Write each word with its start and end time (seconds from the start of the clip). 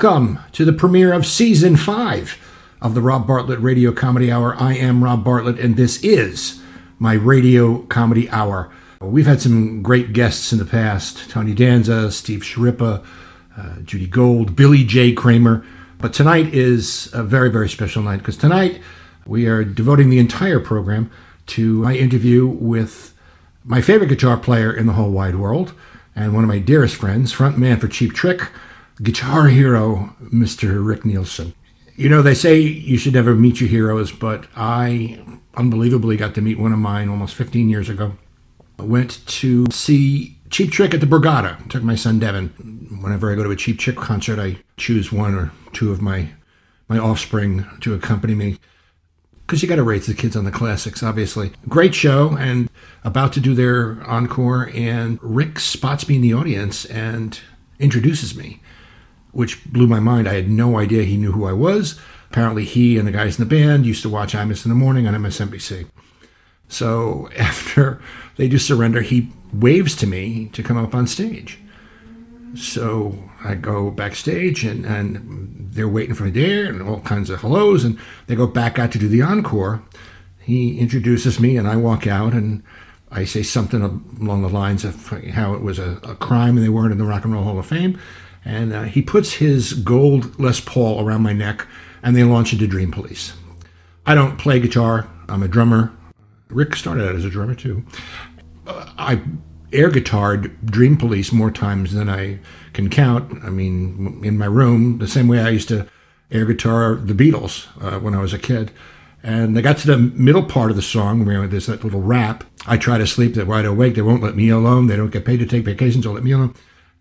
Welcome 0.00 0.38
to 0.52 0.64
the 0.64 0.72
premiere 0.72 1.12
of 1.12 1.26
season 1.26 1.74
five 1.76 2.38
of 2.80 2.94
the 2.94 3.02
Rob 3.02 3.26
Bartlett 3.26 3.58
Radio 3.58 3.90
Comedy 3.90 4.30
Hour. 4.30 4.54
I 4.54 4.74
am 4.74 5.02
Rob 5.02 5.24
Bartlett, 5.24 5.58
and 5.58 5.76
this 5.76 6.00
is 6.04 6.62
my 7.00 7.14
radio 7.14 7.78
comedy 7.86 8.30
hour. 8.30 8.70
We've 9.00 9.26
had 9.26 9.42
some 9.42 9.82
great 9.82 10.12
guests 10.12 10.52
in 10.52 10.60
the 10.60 10.64
past 10.64 11.28
Tony 11.28 11.52
Danza, 11.52 12.12
Steve 12.12 12.42
Schirripa, 12.42 13.04
uh, 13.56 13.80
Judy 13.80 14.06
Gold, 14.06 14.54
Billy 14.54 14.84
J. 14.84 15.10
Kramer. 15.14 15.66
But 15.98 16.12
tonight 16.12 16.54
is 16.54 17.12
a 17.12 17.24
very, 17.24 17.50
very 17.50 17.68
special 17.68 18.00
night 18.04 18.18
because 18.18 18.36
tonight 18.36 18.80
we 19.26 19.48
are 19.48 19.64
devoting 19.64 20.10
the 20.10 20.20
entire 20.20 20.60
program 20.60 21.10
to 21.46 21.82
my 21.82 21.96
interview 21.96 22.46
with 22.46 23.14
my 23.64 23.80
favorite 23.80 24.10
guitar 24.10 24.36
player 24.36 24.72
in 24.72 24.86
the 24.86 24.92
whole 24.92 25.10
wide 25.10 25.34
world 25.34 25.72
and 26.14 26.34
one 26.34 26.44
of 26.44 26.48
my 26.48 26.60
dearest 26.60 26.94
friends, 26.94 27.34
frontman 27.34 27.80
for 27.80 27.88
Cheap 27.88 28.14
Trick, 28.14 28.48
guitar 29.02 29.48
hero, 29.48 30.14
Mr. 30.22 30.84
Rick 30.84 31.04
Nielsen. 31.04 31.54
You 31.96 32.08
know, 32.08 32.22
they 32.22 32.34
say 32.34 32.60
you 32.60 32.96
should 32.96 33.14
never 33.14 33.34
meet 33.34 33.60
your 33.60 33.68
heroes, 33.68 34.12
but 34.12 34.46
I 34.54 35.20
unbelievably 35.56 36.16
got 36.16 36.34
to 36.36 36.40
meet 36.40 36.58
one 36.58 36.72
of 36.72 36.78
mine 36.78 37.08
almost 37.08 37.34
15 37.34 37.68
years 37.68 37.88
ago. 37.88 38.12
I 38.78 38.84
went 38.84 39.26
to 39.26 39.66
see 39.70 40.36
Cheap 40.50 40.70
Trick 40.70 40.94
at 40.94 41.00
the 41.00 41.06
Borgata. 41.06 41.68
Took 41.68 41.82
my 41.82 41.96
son 41.96 42.20
Devin. 42.20 42.48
Whenever 43.02 43.32
I 43.32 43.34
go 43.34 43.42
to 43.42 43.50
a 43.50 43.56
Cheap 43.56 43.78
Trick 43.78 43.96
concert, 43.96 44.38
I 44.38 44.58
choose 44.76 45.12
one 45.12 45.34
or 45.34 45.52
two 45.72 45.90
of 45.90 46.00
my 46.00 46.30
my 46.88 46.98
offspring 46.98 47.66
to 47.80 47.92
accompany 47.92 48.34
me. 48.34 48.58
Because 49.46 49.62
you 49.62 49.68
got 49.68 49.76
to 49.76 49.82
raise 49.82 50.06
the 50.06 50.14
kids 50.14 50.36
on 50.36 50.44
the 50.44 50.50
classics, 50.50 51.02
obviously. 51.02 51.52
Great 51.68 51.94
show, 51.94 52.36
and 52.36 52.70
about 53.04 53.32
to 53.34 53.40
do 53.40 53.54
their 53.54 54.02
encore, 54.06 54.70
and 54.74 55.18
Rick 55.22 55.58
spots 55.58 56.08
me 56.08 56.16
in 56.16 56.22
the 56.22 56.32
audience 56.32 56.84
and 56.86 57.38
introduces 57.78 58.34
me 58.34 58.60
which 59.38 59.64
blew 59.66 59.86
my 59.86 60.00
mind. 60.00 60.28
I 60.28 60.34
had 60.34 60.50
no 60.50 60.80
idea 60.80 61.04
he 61.04 61.16
knew 61.16 61.30
who 61.30 61.46
I 61.46 61.52
was. 61.52 61.96
Apparently, 62.28 62.64
he 62.64 62.98
and 62.98 63.06
the 63.06 63.12
guys 63.12 63.38
in 63.38 63.48
the 63.48 63.54
band 63.54 63.86
used 63.86 64.02
to 64.02 64.08
watch 64.08 64.32
Imus 64.32 64.64
in 64.64 64.68
the 64.68 64.74
morning 64.74 65.06
on 65.06 65.14
MSNBC. 65.14 65.86
So 66.68 67.28
after 67.38 68.02
they 68.34 68.48
do 68.48 68.58
surrender, 68.58 69.00
he 69.00 69.30
waves 69.52 69.94
to 69.98 70.08
me 70.08 70.48
to 70.54 70.62
come 70.64 70.76
up 70.76 70.92
on 70.92 71.06
stage. 71.06 71.56
So 72.56 73.30
I 73.44 73.54
go 73.54 73.92
backstage 73.92 74.64
and, 74.64 74.84
and 74.84 75.70
they're 75.72 75.88
waiting 75.88 76.16
for 76.16 76.24
me 76.24 76.30
there 76.30 76.66
and 76.66 76.82
all 76.82 76.98
kinds 77.02 77.30
of 77.30 77.40
hellos. 77.40 77.84
And 77.84 77.96
they 78.26 78.34
go 78.34 78.48
back 78.48 78.80
out 78.80 78.90
to 78.90 78.98
do 78.98 79.06
the 79.06 79.22
encore. 79.22 79.84
He 80.40 80.80
introduces 80.80 81.38
me 81.38 81.56
and 81.56 81.68
I 81.68 81.76
walk 81.76 82.08
out 82.08 82.32
and 82.32 82.64
I 83.12 83.24
say 83.24 83.44
something 83.44 83.82
along 84.20 84.42
the 84.42 84.48
lines 84.48 84.84
of 84.84 85.10
how 85.30 85.54
it 85.54 85.62
was 85.62 85.78
a, 85.78 86.00
a 86.02 86.16
crime 86.16 86.56
and 86.56 86.66
they 86.66 86.70
weren't 86.70 86.90
in 86.90 86.98
the 86.98 87.04
Rock 87.04 87.24
and 87.24 87.32
Roll 87.32 87.44
Hall 87.44 87.60
of 87.60 87.66
Fame. 87.66 88.00
And 88.44 88.72
uh, 88.72 88.82
he 88.84 89.02
puts 89.02 89.34
his 89.34 89.72
gold 89.72 90.38
Les 90.38 90.60
Paul 90.60 91.04
around 91.04 91.22
my 91.22 91.32
neck 91.32 91.66
and 92.02 92.16
they 92.16 92.24
launch 92.24 92.52
into 92.52 92.66
Dream 92.66 92.90
Police. 92.90 93.34
I 94.06 94.14
don't 94.14 94.38
play 94.38 94.60
guitar, 94.60 95.08
I'm 95.28 95.42
a 95.42 95.48
drummer. 95.48 95.92
Rick 96.48 96.76
started 96.76 97.06
out 97.06 97.14
as 97.14 97.24
a 97.24 97.30
drummer 97.30 97.54
too. 97.54 97.84
Uh, 98.66 98.90
I 98.96 99.20
air 99.72 99.90
guitared 99.90 100.64
Dream 100.64 100.96
Police 100.96 101.32
more 101.32 101.50
times 101.50 101.92
than 101.92 102.08
I 102.08 102.38
can 102.72 102.88
count. 102.88 103.44
I 103.44 103.50
mean, 103.50 104.20
in 104.24 104.38
my 104.38 104.46
room, 104.46 104.98
the 104.98 105.08
same 105.08 105.28
way 105.28 105.40
I 105.40 105.50
used 105.50 105.68
to 105.68 105.86
air 106.30 106.46
guitar 106.46 106.94
the 106.94 107.14
Beatles 107.14 107.66
uh, 107.82 107.98
when 108.00 108.14
I 108.14 108.20
was 108.20 108.32
a 108.32 108.38
kid. 108.38 108.70
And 109.22 109.56
they 109.56 109.62
got 109.62 109.78
to 109.78 109.86
the 109.86 109.98
middle 109.98 110.44
part 110.44 110.70
of 110.70 110.76
the 110.76 110.82
song 110.82 111.26
where 111.26 111.46
there's 111.46 111.66
that 111.66 111.84
little 111.84 112.00
rap. 112.00 112.44
I 112.66 112.76
try 112.76 112.98
to 112.98 113.06
sleep, 113.06 113.34
they're 113.34 113.44
wide 113.44 113.64
awake, 113.64 113.94
they 113.94 114.02
won't 114.02 114.22
let 114.22 114.36
me 114.36 114.48
alone, 114.48 114.86
they 114.86 114.96
don't 114.96 115.10
get 115.10 115.24
paid 115.24 115.38
to 115.38 115.46
take 115.46 115.64
vacations, 115.64 116.04
they'll 116.04 116.12
let 116.12 116.22
me 116.22 116.32
alone. 116.32 116.54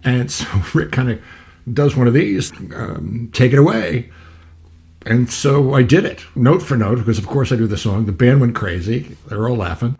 And 0.03 0.31
so 0.31 0.46
Rick 0.74 0.91
kind 0.91 1.12
of 1.12 1.22
does 1.72 1.96
one 1.96 2.08
of 2.08 2.13
these, 2.13 2.52
um, 2.75 3.30
take 3.34 3.53
it 3.53 3.59
away. 3.59 4.09
And 5.06 5.31
so 5.31 5.74
I 5.74 5.84
did 5.84 6.06
it, 6.06 6.25
note 6.35 6.62
for 6.62 6.75
note, 6.75 6.97
because 6.97 7.18
of 7.18 7.28
course 7.28 7.52
I 7.52 7.56
do 7.56 7.68
the 7.68 7.78
song. 7.78 8.06
The 8.06 8.12
band 8.12 8.41
went 8.41 8.56
crazy. 8.56 9.16
They 9.28 9.35
were 9.35 9.50
all 9.50 9.58
laughing. 9.58 9.97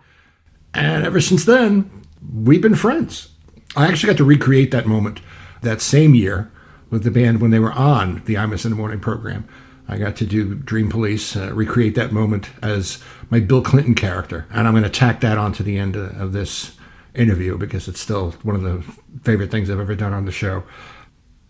And 0.74 1.06
ever 1.06 1.22
since 1.22 1.46
then, 1.46 1.90
we've 2.34 2.62
been 2.62 2.76
friends. 2.76 3.30
I 3.76 3.88
actually 3.88 4.08
got 4.08 4.18
to 4.18 4.24
recreate 4.24 4.72
that 4.72 4.86
moment 4.86 5.22
that 5.62 5.82
same 5.82 6.14
year 6.14 6.52
with 6.90 7.04
the 7.04 7.12
band 7.12 7.42
when 7.42 7.52
they 7.52 7.60
were 7.60 7.72
on 7.72 8.22
the 8.26 8.36
Imus 8.36 8.66
in 8.66 8.72
the 8.72 8.78
Morning 8.78 9.00
program. 9.00 9.48
I 9.88 9.98
got 9.98 10.16
to 10.18 10.26
do 10.26 10.56
Dream 10.56 10.90
Police, 10.90 11.36
uh, 11.36 11.54
recreate 11.54 11.96
that 11.96 12.12
moment 12.12 12.50
as 12.62 13.02
my 13.30 13.40
Bill 13.40 13.62
Clinton 13.62 13.96
character. 13.96 14.46
And 14.52 14.68
I'm 14.68 14.74
going 14.74 14.84
to 14.84 14.90
tack 14.90 15.22
that 15.22 15.38
onto 15.38 15.64
the 15.64 15.78
end 15.78 15.96
of, 15.96 16.20
of 16.20 16.34
this 16.34 16.77
interview 17.18 17.58
because 17.58 17.88
it's 17.88 18.00
still 18.00 18.32
one 18.44 18.56
of 18.56 18.62
the 18.62 18.82
favorite 19.24 19.52
things 19.52 19.70
I've 19.70 19.80
ever 19.80 19.96
done 19.96 20.14
on 20.14 20.26
the 20.26 20.32
show. 20.32 20.64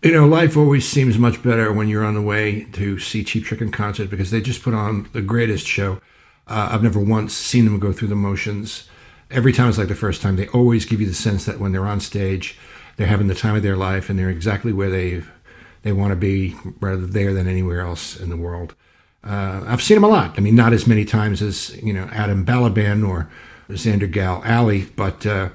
You 0.02 0.12
know, 0.12 0.26
life 0.26 0.56
always 0.56 0.88
seems 0.88 1.18
much 1.18 1.42
better 1.42 1.72
when 1.72 1.88
you're 1.88 2.04
on 2.04 2.14
the 2.14 2.22
way 2.22 2.68
to 2.72 2.98
see 2.98 3.24
Cheap 3.24 3.44
Trick 3.44 3.60
in 3.60 3.72
concert 3.72 4.10
because 4.10 4.30
they 4.30 4.40
just 4.40 4.62
put 4.62 4.74
on 4.74 5.08
the 5.12 5.22
greatest 5.22 5.66
show. 5.66 6.00
Uh, 6.46 6.68
I've 6.72 6.82
never 6.82 7.00
once 7.00 7.34
seen 7.34 7.64
them 7.64 7.78
go 7.78 7.92
through 7.92 8.08
the 8.08 8.14
motions. 8.14 8.88
Every 9.30 9.52
time 9.52 9.68
it's 9.68 9.76
like 9.76 9.88
the 9.88 9.94
first 9.94 10.22
time. 10.22 10.36
They 10.36 10.48
always 10.48 10.84
give 10.84 11.00
you 11.00 11.06
the 11.06 11.14
sense 11.14 11.44
that 11.44 11.58
when 11.58 11.72
they're 11.72 11.86
on 11.86 12.00
stage, 12.00 12.58
they're 12.96 13.08
having 13.08 13.26
the 13.26 13.34
time 13.34 13.56
of 13.56 13.62
their 13.62 13.76
life 13.76 14.08
and 14.08 14.18
they're 14.18 14.30
exactly 14.30 14.72
where 14.72 14.90
they 14.90 15.22
they 15.82 15.92
want 15.92 16.10
to 16.10 16.16
be, 16.16 16.56
rather 16.80 17.06
there 17.06 17.32
than 17.32 17.46
anywhere 17.46 17.80
else 17.80 18.18
in 18.18 18.30
the 18.30 18.36
world. 18.36 18.74
Uh, 19.22 19.62
I've 19.66 19.82
seen 19.82 19.96
them 19.96 20.04
a 20.04 20.08
lot. 20.08 20.34
I 20.36 20.40
mean, 20.40 20.56
not 20.56 20.72
as 20.72 20.86
many 20.86 21.04
times 21.04 21.42
as 21.42 21.76
you 21.82 21.92
know 21.92 22.08
Adam 22.12 22.44
Balaban 22.44 23.06
or 23.08 23.30
Xander 23.68 24.10
Gal 24.10 24.42
Alley, 24.44 24.86
but 24.96 25.26
uh, 25.26 25.50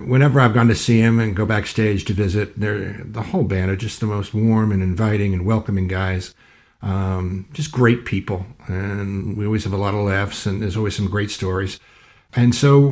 whenever 0.00 0.40
I've 0.40 0.54
gone 0.54 0.68
to 0.68 0.74
see 0.74 1.00
him 1.00 1.18
and 1.18 1.36
go 1.36 1.44
backstage 1.44 2.04
to 2.06 2.12
visit, 2.12 2.58
the 2.58 3.22
whole 3.30 3.44
band 3.44 3.70
are 3.70 3.76
just 3.76 4.00
the 4.00 4.06
most 4.06 4.32
warm 4.32 4.72
and 4.72 4.82
inviting 4.82 5.34
and 5.34 5.44
welcoming 5.44 5.88
guys. 5.88 6.34
Um, 6.82 7.48
just 7.52 7.72
great 7.72 8.04
people, 8.04 8.46
and 8.68 9.36
we 9.36 9.46
always 9.46 9.64
have 9.64 9.72
a 9.72 9.78
lot 9.78 9.94
of 9.94 10.04
laughs, 10.04 10.46
and 10.46 10.62
there's 10.62 10.76
always 10.76 10.94
some 10.94 11.08
great 11.08 11.30
stories. 11.30 11.80
And 12.34 12.54
so 12.54 12.88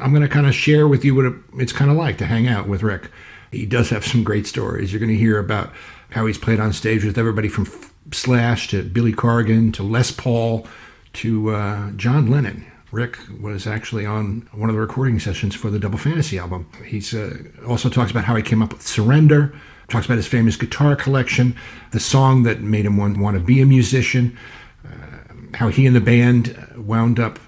I'm 0.00 0.10
going 0.10 0.22
to 0.22 0.28
kind 0.28 0.46
of 0.46 0.54
share 0.54 0.88
with 0.88 1.04
you 1.04 1.14
what 1.14 1.32
it's 1.60 1.72
kind 1.72 1.90
of 1.90 1.96
like 1.96 2.18
to 2.18 2.26
hang 2.26 2.48
out 2.48 2.66
with 2.66 2.82
Rick. 2.82 3.10
He 3.52 3.66
does 3.66 3.90
have 3.90 4.04
some 4.04 4.24
great 4.24 4.46
stories. 4.46 4.92
You're 4.92 5.00
going 5.00 5.12
to 5.12 5.18
hear 5.18 5.38
about 5.38 5.72
how 6.10 6.26
he's 6.26 6.38
played 6.38 6.60
on 6.60 6.72
stage 6.72 7.04
with 7.04 7.18
everybody 7.18 7.48
from 7.48 7.68
Slash 8.10 8.68
to 8.68 8.82
Billy 8.82 9.12
Corgan 9.12 9.72
to 9.74 9.82
Les 9.82 10.10
Paul 10.10 10.66
to 11.14 11.50
uh, 11.50 11.90
John 11.92 12.30
Lennon. 12.30 12.66
Rick 12.92 13.18
was 13.40 13.66
actually 13.66 14.06
on 14.06 14.48
one 14.52 14.70
of 14.70 14.76
the 14.76 14.80
recording 14.80 15.18
sessions 15.18 15.54
for 15.54 15.70
the 15.70 15.78
Double 15.78 15.98
Fantasy 15.98 16.38
album. 16.38 16.70
He 16.84 17.02
uh, 17.18 17.66
also 17.66 17.88
talks 17.88 18.10
about 18.10 18.24
how 18.24 18.36
he 18.36 18.42
came 18.42 18.62
up 18.62 18.72
with 18.72 18.82
Surrender, 18.82 19.52
talks 19.88 20.06
about 20.06 20.16
his 20.16 20.26
famous 20.26 20.56
guitar 20.56 20.94
collection, 20.94 21.56
the 21.90 22.00
song 22.00 22.44
that 22.44 22.60
made 22.60 22.86
him 22.86 22.96
want, 22.96 23.18
want 23.18 23.36
to 23.36 23.42
be 23.42 23.60
a 23.60 23.66
musician, 23.66 24.36
uh, 24.84 24.88
how 25.54 25.68
he 25.68 25.86
and 25.86 25.96
the 25.96 26.00
band 26.00 26.56
wound 26.76 27.18
up 27.18 27.38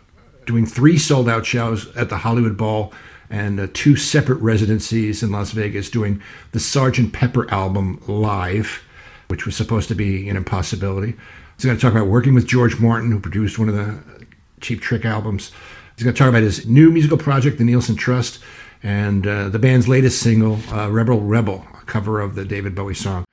doing 0.44 0.66
three 0.66 0.98
sold 0.98 1.28
out 1.28 1.46
shows 1.46 1.94
at 1.96 2.08
the 2.08 2.18
Hollywood 2.18 2.56
Bowl 2.56 2.92
and 3.30 3.60
uh, 3.60 3.68
two 3.74 3.94
separate 3.94 4.40
residencies 4.40 5.22
in 5.22 5.30
Las 5.30 5.52
Vegas 5.52 5.90
doing 5.90 6.20
the 6.52 6.58
Sgt. 6.58 7.12
Pepper 7.12 7.48
album 7.52 8.02
live, 8.08 8.82
which 9.28 9.46
was 9.46 9.54
supposed 9.54 9.88
to 9.88 9.94
be 9.94 10.28
an 10.28 10.36
impossibility. 10.36 11.14
He's 11.56 11.64
going 11.64 11.76
to 11.76 11.82
talk 11.82 11.92
about 11.92 12.06
working 12.06 12.34
with 12.34 12.46
George 12.46 12.80
Martin, 12.80 13.10
who 13.10 13.20
produced 13.20 13.58
one 13.58 13.68
of 13.68 13.74
the 13.74 14.17
Cheap 14.60 14.80
Trick 14.80 15.04
albums. 15.04 15.52
He's 15.96 16.04
going 16.04 16.14
to 16.14 16.18
talk 16.18 16.28
about 16.28 16.42
his 16.42 16.66
new 16.66 16.90
musical 16.90 17.18
project, 17.18 17.58
the 17.58 17.64
Nielsen 17.64 17.96
Trust, 17.96 18.38
and 18.82 19.26
uh, 19.26 19.48
the 19.48 19.58
band's 19.58 19.88
latest 19.88 20.22
single, 20.22 20.60
uh, 20.70 20.88
Rebel 20.90 21.20
Rebel, 21.20 21.66
a 21.80 21.84
cover 21.86 22.20
of 22.20 22.34
the 22.34 22.44
David 22.44 22.74
Bowie 22.74 22.94
song. 22.94 23.24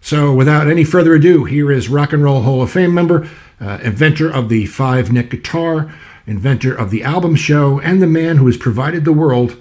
So, 0.00 0.34
without 0.34 0.68
any 0.68 0.84
further 0.84 1.14
ado, 1.14 1.44
here 1.44 1.70
is 1.70 1.88
Rock 1.88 2.12
and 2.12 2.24
Roll 2.24 2.42
Hall 2.42 2.60
of 2.60 2.72
Fame 2.72 2.92
member, 2.92 3.28
uh, 3.60 3.78
inventor 3.82 4.28
of 4.28 4.48
the 4.48 4.66
five 4.66 5.12
neck 5.12 5.30
guitar, 5.30 5.94
inventor 6.26 6.74
of 6.74 6.90
the 6.90 7.04
album 7.04 7.36
show, 7.36 7.80
and 7.80 8.02
the 8.02 8.06
man 8.06 8.36
who 8.36 8.46
has 8.46 8.56
provided 8.56 9.04
the 9.04 9.12
world 9.12 9.56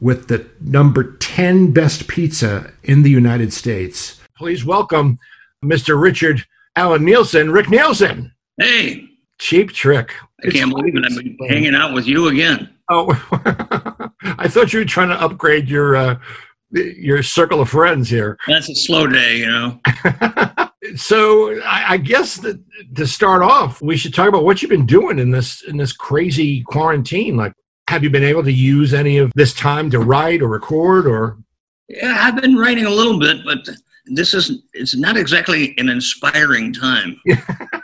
with 0.00 0.28
the 0.28 0.46
number 0.60 1.16
10 1.16 1.72
best 1.72 2.08
pizza 2.08 2.72
in 2.82 3.02
the 3.02 3.10
United 3.10 3.52
States. 3.52 4.20
Please 4.36 4.64
welcome 4.64 5.18
Mr. 5.64 6.00
Richard 6.00 6.44
Allen 6.76 7.04
Nielsen, 7.04 7.50
Rick 7.50 7.68
Nielsen. 7.68 8.32
Hey, 8.58 9.09
Cheap 9.40 9.72
Trick. 9.72 10.12
I 10.44 10.50
can't 10.50 10.70
believe 10.70 10.94
it. 10.94 11.04
I'm 11.06 11.48
hanging 11.48 11.74
out 11.74 11.94
with 11.94 12.06
you 12.06 12.28
again. 12.28 12.68
Oh, 12.90 13.08
I 14.22 14.48
thought 14.48 14.72
you 14.72 14.80
were 14.80 14.84
trying 14.84 15.08
to 15.08 15.20
upgrade 15.20 15.68
your 15.68 15.96
uh, 15.96 16.18
your 16.72 17.22
circle 17.22 17.62
of 17.62 17.70
friends 17.70 18.10
here. 18.10 18.36
That's 18.46 18.68
a 18.68 18.74
slow 18.74 19.06
day, 19.06 19.38
you 19.38 19.46
know. 19.46 19.80
so 20.96 21.58
I, 21.62 21.84
I 21.88 21.96
guess 21.96 22.36
that 22.36 22.62
to 22.96 23.06
start 23.06 23.42
off, 23.42 23.80
we 23.80 23.96
should 23.96 24.12
talk 24.12 24.28
about 24.28 24.44
what 24.44 24.60
you've 24.60 24.70
been 24.70 24.86
doing 24.86 25.18
in 25.18 25.30
this 25.30 25.62
in 25.62 25.78
this 25.78 25.94
crazy 25.94 26.62
quarantine. 26.62 27.36
Like, 27.36 27.54
Have 27.88 28.04
you 28.04 28.10
been 28.10 28.24
able 28.24 28.44
to 28.44 28.52
use 28.52 28.92
any 28.92 29.16
of 29.16 29.32
this 29.34 29.54
time 29.54 29.90
to 29.90 30.00
write 30.00 30.42
or 30.42 30.48
record 30.48 31.06
or? 31.06 31.38
Yeah, 31.88 32.14
I've 32.20 32.40
been 32.40 32.56
writing 32.56 32.84
a 32.84 32.90
little 32.90 33.18
bit, 33.18 33.38
but 33.44 33.68
this 34.06 34.34
is 34.34 34.62
it's 34.74 34.94
not 34.94 35.16
exactly 35.16 35.74
an 35.78 35.88
inspiring 35.88 36.74
time. 36.74 37.18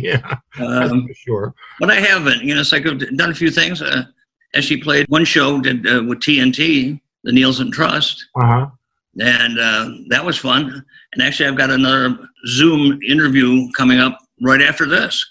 yeah, 0.02 0.36
Um, 0.58 1.06
for 1.06 1.14
sure. 1.14 1.54
but 1.80 1.90
I 1.90 1.96
haven't. 2.00 2.42
You 2.42 2.54
know, 2.54 2.60
it's 2.60 2.72
like 2.72 2.86
I've 2.86 2.98
done 3.16 3.30
a 3.30 3.34
few 3.34 3.50
things. 3.50 3.82
Uh, 3.82 4.04
as 4.54 4.64
she 4.64 4.76
played 4.76 5.06
one 5.08 5.24
show 5.24 5.60
did 5.60 5.86
uh, 5.86 6.02
with 6.06 6.20
TNT, 6.20 7.00
the 7.24 7.32
Nielsen 7.32 7.70
Trust, 7.70 8.24
Uh 8.36 8.46
huh. 8.46 8.66
and 9.20 9.58
uh, 9.58 9.90
that 10.08 10.24
was 10.24 10.38
fun. 10.38 10.84
And 11.12 11.22
actually, 11.22 11.48
I've 11.48 11.56
got 11.56 11.70
another 11.70 12.16
Zoom 12.48 13.00
interview 13.02 13.70
coming 13.72 13.98
up 13.98 14.18
right 14.42 14.62
after 14.62 14.86
this. 14.86 15.24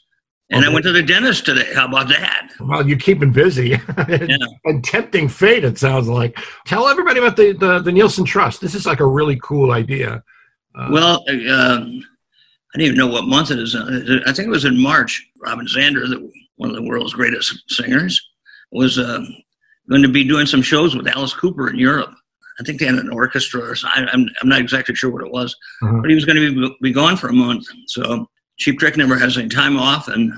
And 0.51 0.63
I 0.63 0.69
went 0.69 0.85
to 0.85 0.91
the 0.91 1.01
dentist 1.01 1.43
today. 1.45 1.73
How 1.73 1.87
about 1.87 2.07
that? 2.09 2.51
Well, 2.59 2.87
you're 2.87 2.99
keeping 2.99 3.31
busy 3.31 3.69
Yeah. 4.07 4.37
and 4.65 4.83
tempting 4.83 5.27
fate. 5.27 5.63
It 5.63 5.79
sounds 5.79 6.07
like. 6.07 6.37
Tell 6.67 6.87
everybody 6.87 7.19
about 7.19 7.35
the, 7.35 7.53
the 7.53 7.79
the 7.79 7.91
Nielsen 7.91 8.25
Trust. 8.25 8.61
This 8.61 8.75
is 8.75 8.85
like 8.85 8.99
a 8.99 9.07
really 9.07 9.39
cool 9.41 9.71
idea. 9.71 10.23
Uh, 10.77 10.89
Well, 10.91 11.25
uh, 11.27 11.51
um, 11.53 12.03
I 12.75 12.77
didn't 12.77 12.87
even 12.87 12.97
know 12.97 13.07
what 13.13 13.23
month 13.25 13.51
it 13.51 13.59
is. 13.59 13.73
I 13.73 14.33
think 14.33 14.47
it 14.47 14.49
was 14.49 14.65
in 14.65 14.77
March. 14.77 15.25
Robin 15.41 15.65
Zander, 15.65 16.09
the, 16.09 16.29
one 16.57 16.69
of 16.69 16.75
the 16.75 16.81
world's 16.83 17.13
greatest 17.13 17.63
singers, 17.69 18.21
was 18.73 18.99
uh, 18.99 19.23
going 19.89 20.01
to 20.01 20.09
be 20.09 20.25
doing 20.25 20.45
some 20.45 20.61
shows 20.61 20.93
with 20.93 21.07
Alice 21.07 21.33
Cooper 21.33 21.69
in 21.69 21.77
Europe. 21.79 22.13
I 22.59 22.63
think 22.63 22.79
they 22.79 22.85
had 22.85 22.95
an 22.95 23.09
orchestra 23.13 23.61
or 23.61 23.75
something. 23.75 24.07
I'm, 24.11 24.27
I'm 24.41 24.49
not 24.49 24.59
exactly 24.59 24.93
sure 24.93 25.09
what 25.09 25.23
it 25.25 25.31
was, 25.31 25.55
Uh-huh. 25.83 25.99
but 26.01 26.09
he 26.09 26.15
was 26.15 26.25
going 26.25 26.35
to 26.35 26.53
be, 26.69 26.75
be 26.81 26.91
gone 26.91 27.15
for 27.15 27.29
a 27.29 27.33
month. 27.33 27.65
So 27.87 28.27
Cheap 28.57 28.77
Trick 28.77 28.97
never 28.97 29.17
has 29.17 29.37
any 29.37 29.47
time 29.47 29.77
off, 29.79 30.09
and 30.09 30.33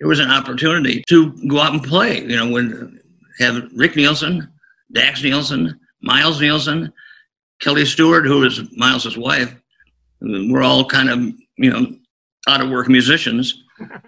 it 0.00 0.04
was 0.06 0.18
an 0.20 0.30
opportunity 0.30 1.02
to 1.08 1.32
go 1.48 1.58
out 1.58 1.72
and 1.72 1.82
play. 1.82 2.20
You 2.20 2.36
know, 2.36 2.50
when 2.50 3.00
have 3.38 3.70
Rick 3.74 3.96
Nielsen, 3.96 4.46
Daxx 4.94 5.22
Nielsen, 5.22 5.80
Miles 6.02 6.38
Nielsen, 6.38 6.92
Kelly 7.62 7.86
Stewart, 7.86 8.26
who 8.26 8.44
is 8.44 8.60
Miles's 8.76 9.16
wife. 9.16 9.54
We're 10.20 10.62
all 10.62 10.84
kind 10.84 11.08
of 11.08 11.32
you 11.56 11.70
know 11.70 11.86
out 12.48 12.60
of 12.60 12.70
work 12.70 12.88
musicians, 12.88 13.62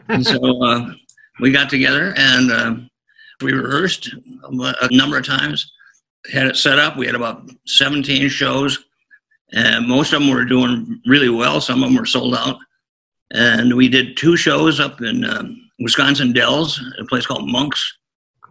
and 0.09 0.25
so 0.25 0.63
uh, 0.63 0.93
we 1.41 1.51
got 1.51 1.71
together 1.71 2.15
and 2.17 2.51
uh, 2.51 2.75
we 3.43 3.53
rehearsed 3.53 4.15
a 4.45 4.97
number 4.97 5.19
of 5.19 5.27
times. 5.27 5.71
Had 6.33 6.47
it 6.47 6.57
set 6.57 6.79
up. 6.79 6.97
We 6.97 7.05
had 7.07 7.15
about 7.15 7.51
17 7.67 8.29
shows, 8.31 8.83
and 9.53 9.87
most 9.87 10.13
of 10.13 10.21
them 10.21 10.31
were 10.31 10.45
doing 10.45 11.01
really 11.07 11.29
well. 11.29 11.61
Some 11.61 11.83
of 11.83 11.89
them 11.91 11.99
were 11.99 12.07
sold 12.07 12.35
out. 12.35 12.57
And 13.33 13.75
we 13.75 13.89
did 13.89 14.17
two 14.17 14.37
shows 14.37 14.81
up 14.81 15.03
in 15.03 15.25
um, 15.25 15.71
Wisconsin 15.81 16.33
Dells, 16.33 16.81
a 16.99 17.05
place 17.05 17.27
called 17.27 17.51
Monks. 17.51 17.99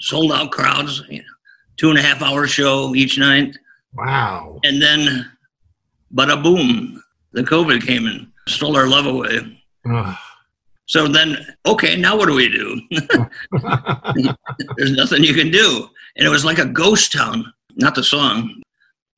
Sold 0.02 0.32
out 0.34 0.52
crowds, 0.52 1.02
you 1.10 1.20
know, 1.20 1.26
two 1.78 1.90
and 1.90 1.98
a 1.98 2.02
half 2.02 2.22
hour 2.22 2.46
show 2.48 2.94
each 2.94 3.18
night. 3.18 3.58
wow. 3.94 4.60
And 4.64 4.82
then, 4.82 5.32
bada 6.14 6.42
boom, 6.44 7.02
the 7.32 7.44
COVID 7.44 7.86
came 7.86 8.06
and 8.06 8.28
stole 8.48 8.76
our 8.76 8.88
love 8.88 9.06
away. 9.06 9.62
Ugh. 9.90 10.16
So 10.86 11.08
then, 11.08 11.38
okay, 11.66 11.96
now 11.96 12.18
what 12.18 12.28
do 12.28 12.36
we 12.36 12.50
do? 12.50 12.82
There's 14.78 14.92
nothing 14.92 15.24
you 15.24 15.34
can 15.34 15.50
do. 15.50 15.90
And 16.18 16.28
it 16.28 16.30
was 16.30 16.46
like 16.46 16.60
a 16.60 16.66
ghost 16.66 17.12
town, 17.14 17.52
not 17.76 17.96
the 17.96 18.04
song. 18.04 18.62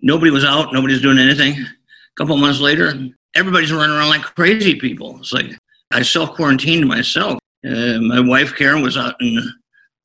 Nobody 0.02 0.32
was 0.32 0.46
out, 0.46 0.74
nobody's 0.74 1.02
doing 1.02 1.18
anything. 1.18 1.54
A 1.60 2.16
couple 2.16 2.38
months 2.38 2.60
later, 2.60 2.94
everybody's 3.36 3.74
running 3.74 3.96
around 3.96 4.10
like 4.10 4.22
crazy 4.22 4.76
people. 4.80 5.18
It's 5.20 5.34
like 5.34 5.48
I 5.92 6.04
self 6.04 6.36
quarantined 6.36 6.88
myself. 6.88 7.40
Uh, 7.66 8.00
my 8.00 8.20
wife, 8.20 8.56
Karen, 8.56 8.84
was 8.84 8.98
out 8.98 9.16
in, 9.20 9.38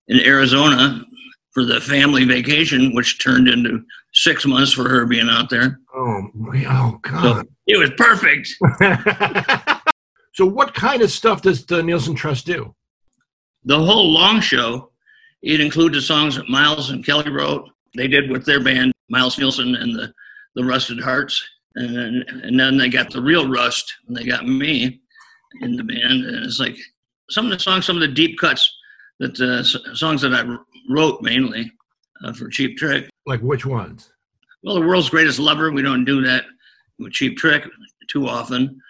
in 0.09 0.21
Arizona 0.21 1.05
for 1.53 1.65
the 1.65 1.81
family 1.81 2.25
vacation, 2.25 2.95
which 2.95 3.23
turned 3.23 3.49
into 3.49 3.83
six 4.13 4.47
months 4.47 4.73
for 4.73 4.89
her 4.89 5.05
being 5.07 5.29
out 5.29 5.51
there. 5.51 5.81
oh, 5.95 6.29
oh 6.37 6.91
So 6.93 6.99
God. 7.03 7.47
it 7.67 7.79
was 7.79 7.91
perfect. 7.97 8.49
so, 10.35 10.47
what 10.47 10.75
kind 10.75 11.03
of 11.03 11.11
stuff 11.11 11.43
does 11.43 11.65
the 11.67 11.83
Nielsen 11.83 12.15
Trust 12.15 12.47
do? 12.47 12.75
the 13.65 13.79
whole 13.79 14.11
long 14.11 14.41
show, 14.41 14.91
it 15.43 15.61
included 15.61 16.01
songs 16.03 16.37
that 16.37 16.49
Miles 16.49 16.89
and 16.91 17.05
Kelly 17.05 17.31
wrote. 17.31 17.69
They 17.95 18.09
did 18.09 18.31
with 18.31 18.47
their 18.47 18.63
band, 18.65 18.91
Miles 19.11 19.39
Nielsen 19.39 19.75
and 19.75 19.95
the, 19.95 20.15
the 20.55 20.65
Rusted 20.65 20.99
Hearts. 20.99 21.47
And 21.75 21.95
then, 21.95 22.25
and 22.43 22.59
then 22.59 22.79
they 22.79 22.89
got 22.89 23.11
the 23.11 23.21
real 23.21 23.51
Rust, 23.51 23.93
and 24.09 24.17
they 24.17 24.25
got 24.25 24.47
me 24.47 25.01
in 25.61 25.77
the 25.77 25.85
band. 25.85 26.25
And 26.25 26.45
it's 26.47 26.59
like 26.59 26.77
some 27.29 27.45
of 27.47 27.53
the 27.53 27.59
songs, 27.59 27.85
some 27.85 27.97
of 27.97 28.01
the 28.01 28.09
deep 28.09 28.39
cuts, 28.39 28.67
that 29.19 29.39
uh, 29.39 29.63
songs 29.95 30.23
that 30.23 30.33
I 30.33 30.43
wrote 30.91 31.23
mainly 31.23 31.71
uh, 32.25 32.33
for 32.33 32.49
Cheap 32.49 32.77
Trick. 32.77 33.09
Like 33.27 33.41
which 33.41 33.65
ones? 33.65 34.13
Well, 34.63 34.75
the 34.75 34.87
world's 34.87 35.09
greatest 35.09 35.39
lover. 35.39 35.71
We 35.71 35.83
don't 35.83 36.05
do 36.05 36.21
that 36.23 36.45
with 36.99 37.13
Cheap 37.13 37.39
Trick 37.39 37.65
too 38.09 38.27
often. 38.29 38.81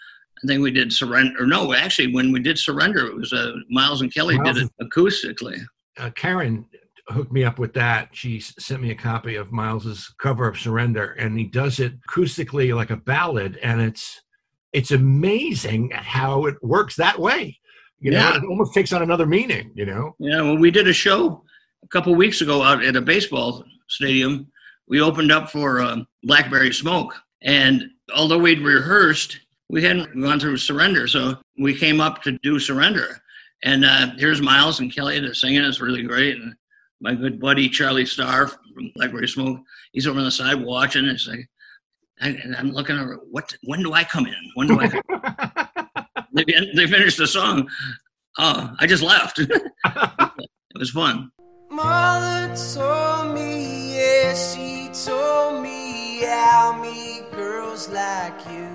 I 0.42 0.46
think 0.46 0.62
we 0.62 0.70
did 0.70 0.92
surrender. 0.92 1.42
Or 1.42 1.46
no, 1.46 1.75
actually, 1.75 2.12
when 2.14 2.32
we 2.32 2.40
did 2.40 2.58
surrender, 2.58 3.06
it 3.06 3.14
was 3.14 3.32
uh, 3.32 3.52
Miles 3.68 4.00
and 4.00 4.12
Kelly 4.12 4.38
did 4.42 4.56
it 4.56 4.70
acoustically. 4.80 5.60
Uh, 5.98 6.10
Karen 6.10 6.64
hooked 7.08 7.30
me 7.32 7.44
up 7.44 7.58
with 7.58 7.75
that. 7.75 8.08
She 8.12 8.40
sent 8.40 8.80
me 8.80 8.90
a 8.90 8.94
copy 8.94 9.34
of 9.34 9.52
Miles's 9.52 10.12
cover 10.18 10.48
of 10.48 10.58
Surrender, 10.58 11.12
and 11.18 11.38
he 11.38 11.44
does 11.44 11.78
it 11.78 11.92
acoustically 12.08 12.75
like 12.75 12.90
a 12.90 12.96
ballad, 12.96 13.58
and 13.62 13.80
it's 13.80 14.22
it's 14.72 14.92
amazing 14.92 15.90
how 15.92 16.46
it 16.46 16.54
works 16.62 16.96
that 16.96 17.18
way. 17.18 17.58
You 17.98 18.12
know, 18.12 18.18
Yeah. 18.18 18.36
it 18.38 18.44
almost 18.44 18.72
takes 18.72 18.92
on 18.92 19.02
another 19.02 19.26
meaning. 19.26 19.72
You 19.75 19.84
know, 19.86 20.14
Yeah, 20.18 20.40
well, 20.42 20.56
we 20.56 20.70
did 20.70 20.88
a 20.88 20.92
show 20.92 21.44
a 21.82 21.88
couple 21.88 22.14
weeks 22.14 22.40
ago 22.40 22.62
out 22.62 22.84
at 22.84 22.96
a 22.96 23.00
baseball 23.00 23.64
stadium. 23.88 24.50
We 24.88 25.00
opened 25.00 25.32
up 25.32 25.50
for 25.50 25.80
uh, 25.80 25.99
Blackberry 26.25 26.72
Smoke, 26.72 27.14
and 27.42 27.90
although 28.14 28.38
we'd 28.38 28.60
rehearsed, 28.60 29.38
we 29.68 29.82
hadn't 29.82 30.20
gone 30.20 30.40
through 30.40 30.56
Surrender, 30.56 31.06
so 31.06 31.37
we 31.58 31.75
came 31.75 32.00
up 32.00 32.22
to 32.22 32.32
do 32.42 32.58
Surrender. 32.58 33.20
And 33.62 33.84
uh, 33.84 34.08
here's 34.16 34.40
Miles 34.40 34.80
and 34.80 34.92
Kelly. 34.92 35.20
They're 35.20 35.34
singing. 35.34 35.62
It's 35.62 35.80
really 35.80 36.02
great. 36.02 36.37
And 36.37 36.54
my 37.00 37.14
good 37.14 37.38
buddy 37.38 37.68
Charlie 37.68 38.06
Starr 38.06 38.49
from 38.49 38.90
Blackberry 38.94 39.28
Smoke, 39.28 39.60
he's 39.92 40.06
over 40.06 40.18
on 40.18 40.25
the 40.25 40.30
side 40.30 40.60
watching. 40.60 41.04
It's 41.04 41.28
like, 41.28 41.49
I, 42.20 42.28
and 42.28 42.56
I'm 42.56 42.72
looking 42.72 42.99
over. 42.99 43.20
What? 43.30 43.54
When 43.64 43.82
do 43.82 43.92
I 43.92 44.04
come 44.04 44.26
in? 44.26 44.50
When 44.54 44.68
do 44.68 44.80
I? 44.80 44.88
Come? 44.88 46.06
they, 46.32 46.44
they 46.75 46.87
finished 46.87 47.18
the 47.18 47.26
song. 47.26 47.68
Oh, 48.38 48.75
I 48.78 48.87
just 48.87 49.02
left. 49.02 49.38
it 49.38 50.50
was 50.75 50.90
fun. 50.90 51.30
Mother 51.84 52.54
told 52.75 53.34
me, 53.34 53.96
yeah, 53.96 54.34
she 54.34 54.90
told 55.04 55.62
me 55.62 56.22
how 56.25 56.78
me 56.80 57.22
girls 57.32 57.88
like 57.88 58.38
you. 58.50 58.68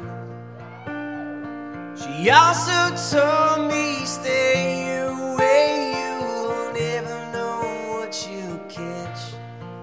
She 1.96 2.30
also 2.32 2.80
told 3.12 3.72
me, 3.72 4.06
stay 4.06 4.98
away, 4.98 5.94
you'll 5.96 6.74
never 6.74 7.32
know 7.32 7.62
what 7.94 8.28
you'll 8.30 8.58
catch. 8.68 9.34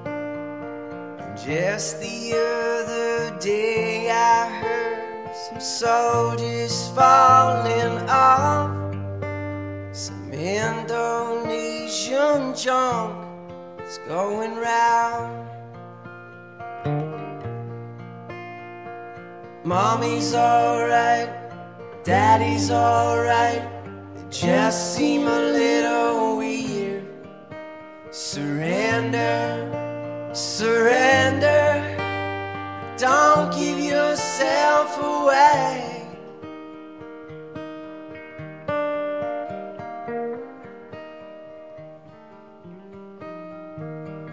And 0.04 1.38
just 1.38 2.00
the 2.00 2.32
other 2.34 3.38
day, 3.38 4.10
I 4.10 4.48
heard 4.60 5.34
some 5.34 5.60
soldiers 5.60 6.88
falling 6.90 8.08
off. 8.08 8.70
Some 9.92 10.32
Indonesian 12.22 12.54
junk 12.54 13.26
is 13.80 13.98
going 14.06 14.54
round. 14.54 15.48
Mommy's 19.64 20.32
alright, 20.32 21.28
daddy's 22.04 22.70
alright. 22.70 23.62
They 24.14 24.24
just 24.30 24.94
seem 24.94 25.26
a 25.26 25.40
little 25.40 26.36
weird. 26.36 27.04
Surrender, 28.12 29.70
surrender. 30.32 31.96
Don't 32.98 33.52
give 33.52 33.80
yourself 33.80 34.96
away. 35.02 35.91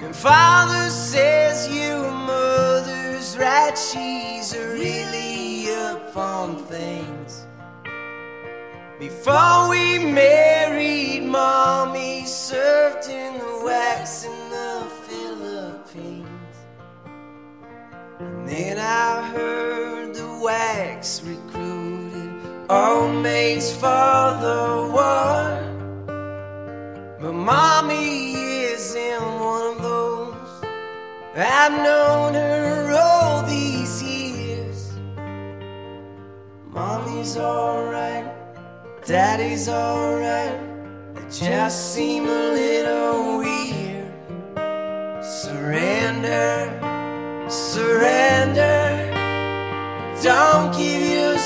And 0.10 0.16
father 0.16 0.90
says 0.90 1.68
you 1.70 2.02
mother's 2.02 3.38
right, 3.38 3.78
she's 3.78 4.58
really 4.58 5.72
up 5.72 6.18
on 6.18 6.66
things. 6.66 7.46
Before 8.98 9.70
we 9.70 10.00
married, 10.00 11.26
mommy 11.26 12.26
served 12.26 13.08
in 13.08 13.38
the 13.38 13.62
WACs 13.70 14.26
in 14.26 14.50
the 14.50 14.88
Philippines. 15.06 16.56
And 18.18 18.50
then 18.50 18.80
I 18.80 19.30
heard 19.30 20.16
the 20.16 20.22
WACs 20.22 21.22
recruited 21.22 22.66
all 22.68 23.14
maids 23.14 23.72
for 23.72 24.40
the 24.42 24.90
war. 24.92 25.60
But 27.22 27.34
mommy 27.34 28.34
isn't 28.34 29.39
I've 31.42 31.72
known 31.72 32.34
her 32.34 32.92
all 32.92 33.44
these 33.44 34.04
years. 34.04 34.92
Mommy's 36.68 37.38
alright, 37.38 38.26
daddy's 39.06 39.70
alright. 39.70 40.60
They 41.16 41.22
just 41.48 41.94
seem 41.94 42.26
a 42.26 42.52
little 42.54 43.38
weird. 43.40 44.14
Surrender, 45.24 46.70
surrender. 47.50 49.10
Don't 50.22 50.74
give 50.78 51.02
yourself 51.02 51.39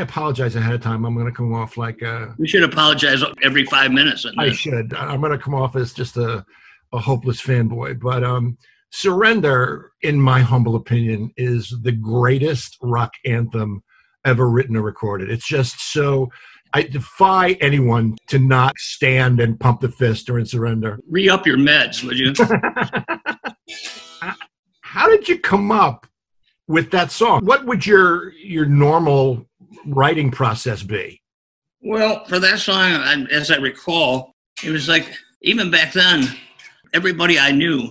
I 0.00 0.04
apologize 0.04 0.56
ahead 0.56 0.72
of 0.72 0.80
time. 0.80 1.04
I'm 1.04 1.12
going 1.12 1.26
to 1.26 1.32
come 1.32 1.52
off 1.52 1.76
like 1.76 2.02
uh, 2.02 2.28
We 2.38 2.48
should 2.48 2.62
apologize 2.62 3.22
every 3.42 3.66
five 3.66 3.92
minutes. 3.92 4.24
And 4.24 4.34
I 4.40 4.50
should. 4.50 4.94
I'm 4.94 5.20
going 5.20 5.30
to 5.30 5.38
come 5.38 5.54
off 5.54 5.76
as 5.76 5.92
just 5.92 6.16
a, 6.16 6.42
a 6.94 6.98
hopeless 6.98 7.42
fanboy. 7.42 8.00
But 8.00 8.24
um, 8.24 8.56
Surrender, 8.88 9.92
in 10.00 10.18
my 10.18 10.40
humble 10.40 10.74
opinion, 10.74 11.34
is 11.36 11.76
the 11.82 11.92
greatest 11.92 12.78
rock 12.80 13.12
anthem 13.26 13.82
ever 14.24 14.48
written 14.48 14.74
or 14.74 14.80
recorded. 14.80 15.30
It's 15.30 15.46
just 15.46 15.92
so. 15.92 16.30
I 16.72 16.84
defy 16.84 17.58
anyone 17.60 18.16
to 18.28 18.38
not 18.38 18.78
stand 18.78 19.38
and 19.38 19.60
pump 19.60 19.82
the 19.82 19.90
fist 19.90 20.26
during 20.26 20.46
Surrender. 20.46 20.98
re 21.10 21.28
up 21.28 21.46
your 21.46 21.58
meds, 21.58 22.02
would 22.04 22.18
you? 22.18 22.32
How 24.80 25.10
did 25.10 25.28
you 25.28 25.38
come 25.38 25.70
up 25.70 26.06
with 26.68 26.90
that 26.92 27.10
song? 27.10 27.44
What 27.44 27.66
would 27.66 27.86
your 27.86 28.32
your 28.32 28.64
normal 28.64 29.46
writing 29.86 30.30
process 30.30 30.82
be? 30.82 31.20
Well, 31.82 32.24
for 32.26 32.38
that 32.38 32.58
song, 32.58 32.92
I- 32.92 33.26
as 33.30 33.50
I 33.50 33.56
recall, 33.56 34.34
it 34.62 34.70
was 34.70 34.88
like 34.88 35.06
even 35.42 35.70
back 35.70 35.92
then, 35.92 36.24
everybody 36.92 37.38
I 37.38 37.52
knew, 37.52 37.88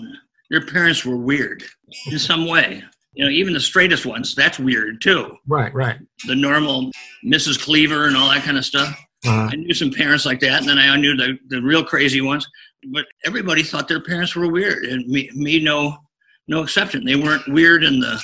their 0.49 0.65
parents 0.65 1.05
were 1.05 1.17
weird 1.17 1.63
in 2.11 2.19
some 2.19 2.45
way. 2.47 2.83
You 3.13 3.25
know, 3.25 3.31
even 3.31 3.53
the 3.53 3.59
straightest 3.59 4.05
ones, 4.05 4.35
that's 4.35 4.59
weird 4.59 5.01
too. 5.01 5.35
Right, 5.47 5.73
right. 5.73 5.97
The 6.27 6.35
normal 6.35 6.91
Mrs. 7.25 7.59
Cleaver 7.59 8.05
and 8.05 8.15
all 8.15 8.29
that 8.29 8.43
kind 8.43 8.57
of 8.57 8.65
stuff. 8.65 8.95
Uh, 9.25 9.49
I 9.51 9.55
knew 9.55 9.73
some 9.73 9.91
parents 9.91 10.25
like 10.25 10.39
that, 10.41 10.59
and 10.61 10.69
then 10.69 10.77
I 10.77 10.95
knew 10.95 11.15
the, 11.17 11.37
the 11.49 11.61
real 11.61 11.83
crazy 11.83 12.21
ones. 12.21 12.47
But 12.93 13.05
everybody 13.25 13.63
thought 13.63 13.87
their 13.89 14.01
parents 14.01 14.35
were 14.35 14.49
weird, 14.49 14.85
and 14.85 15.05
me, 15.07 15.29
me 15.33 15.59
no, 15.59 15.97
no 16.47 16.61
exception. 16.61 17.03
They 17.03 17.17
weren't 17.17 17.45
weird 17.49 17.83
in 17.83 17.99
the 17.99 18.21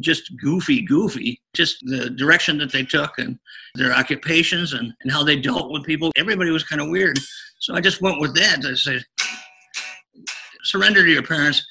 just 0.00 0.32
goofy, 0.40 0.82
goofy. 0.82 1.40
Just 1.54 1.78
the 1.82 2.10
direction 2.10 2.58
that 2.58 2.72
they 2.72 2.82
took 2.82 3.18
and 3.18 3.38
their 3.74 3.92
occupations 3.92 4.72
and, 4.72 4.92
and 5.02 5.12
how 5.12 5.24
they 5.24 5.36
dealt 5.36 5.70
with 5.70 5.84
people. 5.84 6.12
Everybody 6.16 6.50
was 6.50 6.64
kind 6.64 6.80
of 6.80 6.88
weird. 6.88 7.18
So 7.58 7.74
I 7.74 7.80
just 7.80 8.00
went 8.00 8.20
with 8.20 8.34
that. 8.36 8.64
I 8.64 8.74
said, 8.74 9.04
surrender 10.64 11.04
to 11.04 11.10
your 11.10 11.22
parents. 11.22 11.64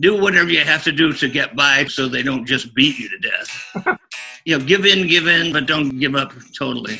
Do 0.00 0.20
whatever 0.20 0.50
you 0.50 0.60
have 0.60 0.82
to 0.84 0.92
do 0.92 1.12
to 1.12 1.28
get 1.28 1.54
by 1.54 1.84
so 1.84 2.08
they 2.08 2.22
don't 2.22 2.46
just 2.46 2.74
beat 2.74 2.98
you 2.98 3.08
to 3.10 3.18
death. 3.18 3.98
you 4.44 4.58
know, 4.58 4.64
give 4.64 4.86
in, 4.86 5.06
give 5.06 5.26
in, 5.26 5.52
but 5.52 5.66
don't 5.66 5.98
give 5.98 6.14
up 6.14 6.32
totally. 6.56 6.98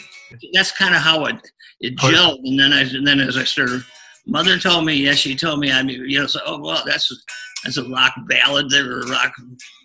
That's 0.53 0.73
kind 0.73 0.95
of 0.95 1.01
how 1.01 1.25
it, 1.25 1.37
it 1.81 1.97
gelled. 1.97 2.41
And 2.45 2.59
then 2.59 2.73
I, 2.73 2.83
and 2.83 3.07
then 3.07 3.21
as 3.21 3.37
I 3.37 3.45
started, 3.45 3.83
mother 4.27 4.59
told 4.59 4.85
me, 4.85 4.95
yes, 4.95 5.19
she 5.19 5.35
told 5.35 5.61
me, 5.61 5.73
I 5.73 5.83
mean, 5.83 6.09
you 6.09 6.21
know, 6.21 6.27
so, 6.27 6.41
oh, 6.47 6.61
well, 6.61 6.83
that's, 6.87 7.11
that's 7.65 7.77
a 7.77 7.89
rock 7.89 8.13
ballad 8.29 8.71
there, 8.71 8.91
or 8.91 9.01
a 9.01 9.07
rock 9.09 9.33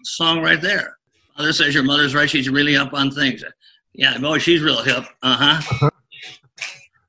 song 0.03 0.41
right 0.41 0.62
there. 0.62 0.98
Mother 1.38 1.53
says 1.53 1.74
your 1.74 1.84
mother's 1.84 2.15
right. 2.15 2.29
She's 2.29 2.50
really 2.50 2.75
up 2.77 2.94
on 2.94 3.12
things. 3.12 3.44
Yeah, 3.94 4.17
boy, 4.17 4.38
she's 4.39 4.62
real 4.62 4.82
hip. 4.84 5.06
Uh 5.24 5.60
huh. 5.62 5.89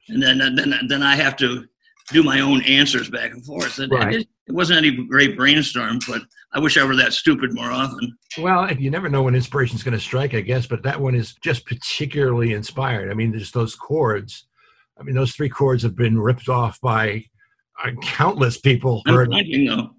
and 0.08 0.22
then, 0.22 0.38
then, 0.38 0.74
then 0.88 1.02
I 1.02 1.16
have 1.16 1.36
to 1.38 1.66
do 2.10 2.22
my 2.22 2.40
own 2.40 2.62
answers 2.62 3.10
back 3.10 3.32
and 3.32 3.44
forth. 3.44 3.78
And 3.78 3.92
Right. 3.92 4.14
it, 4.14 4.28
it 4.46 4.52
wasn't 4.52 4.78
any 4.78 4.92
great 5.06 5.36
brainstorm, 5.36 5.98
but 6.08 6.22
I 6.54 6.58
wish 6.58 6.78
I 6.78 6.84
were 6.84 6.96
that 6.96 7.12
stupid 7.12 7.54
more 7.54 7.70
often. 7.70 8.16
well, 8.38 8.70
you 8.72 8.90
never 8.90 9.10
know 9.10 9.22
when 9.22 9.34
inspiration's 9.34 9.82
going 9.82 9.92
to 9.92 10.00
strike, 10.00 10.32
I 10.32 10.40
guess, 10.40 10.66
but 10.66 10.82
that 10.84 10.98
one 11.00 11.14
is 11.14 11.34
just 11.42 11.66
particularly 11.66 12.54
inspired. 12.54 13.10
I 13.10 13.14
mean, 13.14 13.30
there's 13.32 13.52
those 13.52 13.74
chords. 13.74 14.44
I 14.98 15.02
mean, 15.02 15.14
those 15.14 15.32
three 15.32 15.48
chords 15.48 15.82
have 15.82 15.96
been 15.96 16.18
ripped 16.18 16.48
off 16.48 16.80
by 16.80 17.24
uh, 17.84 17.90
countless 18.02 18.58
people. 18.58 19.02
I'm 19.06 19.14
Heard- 19.14 19.30
thinking 19.30 19.66
though. 19.66 19.90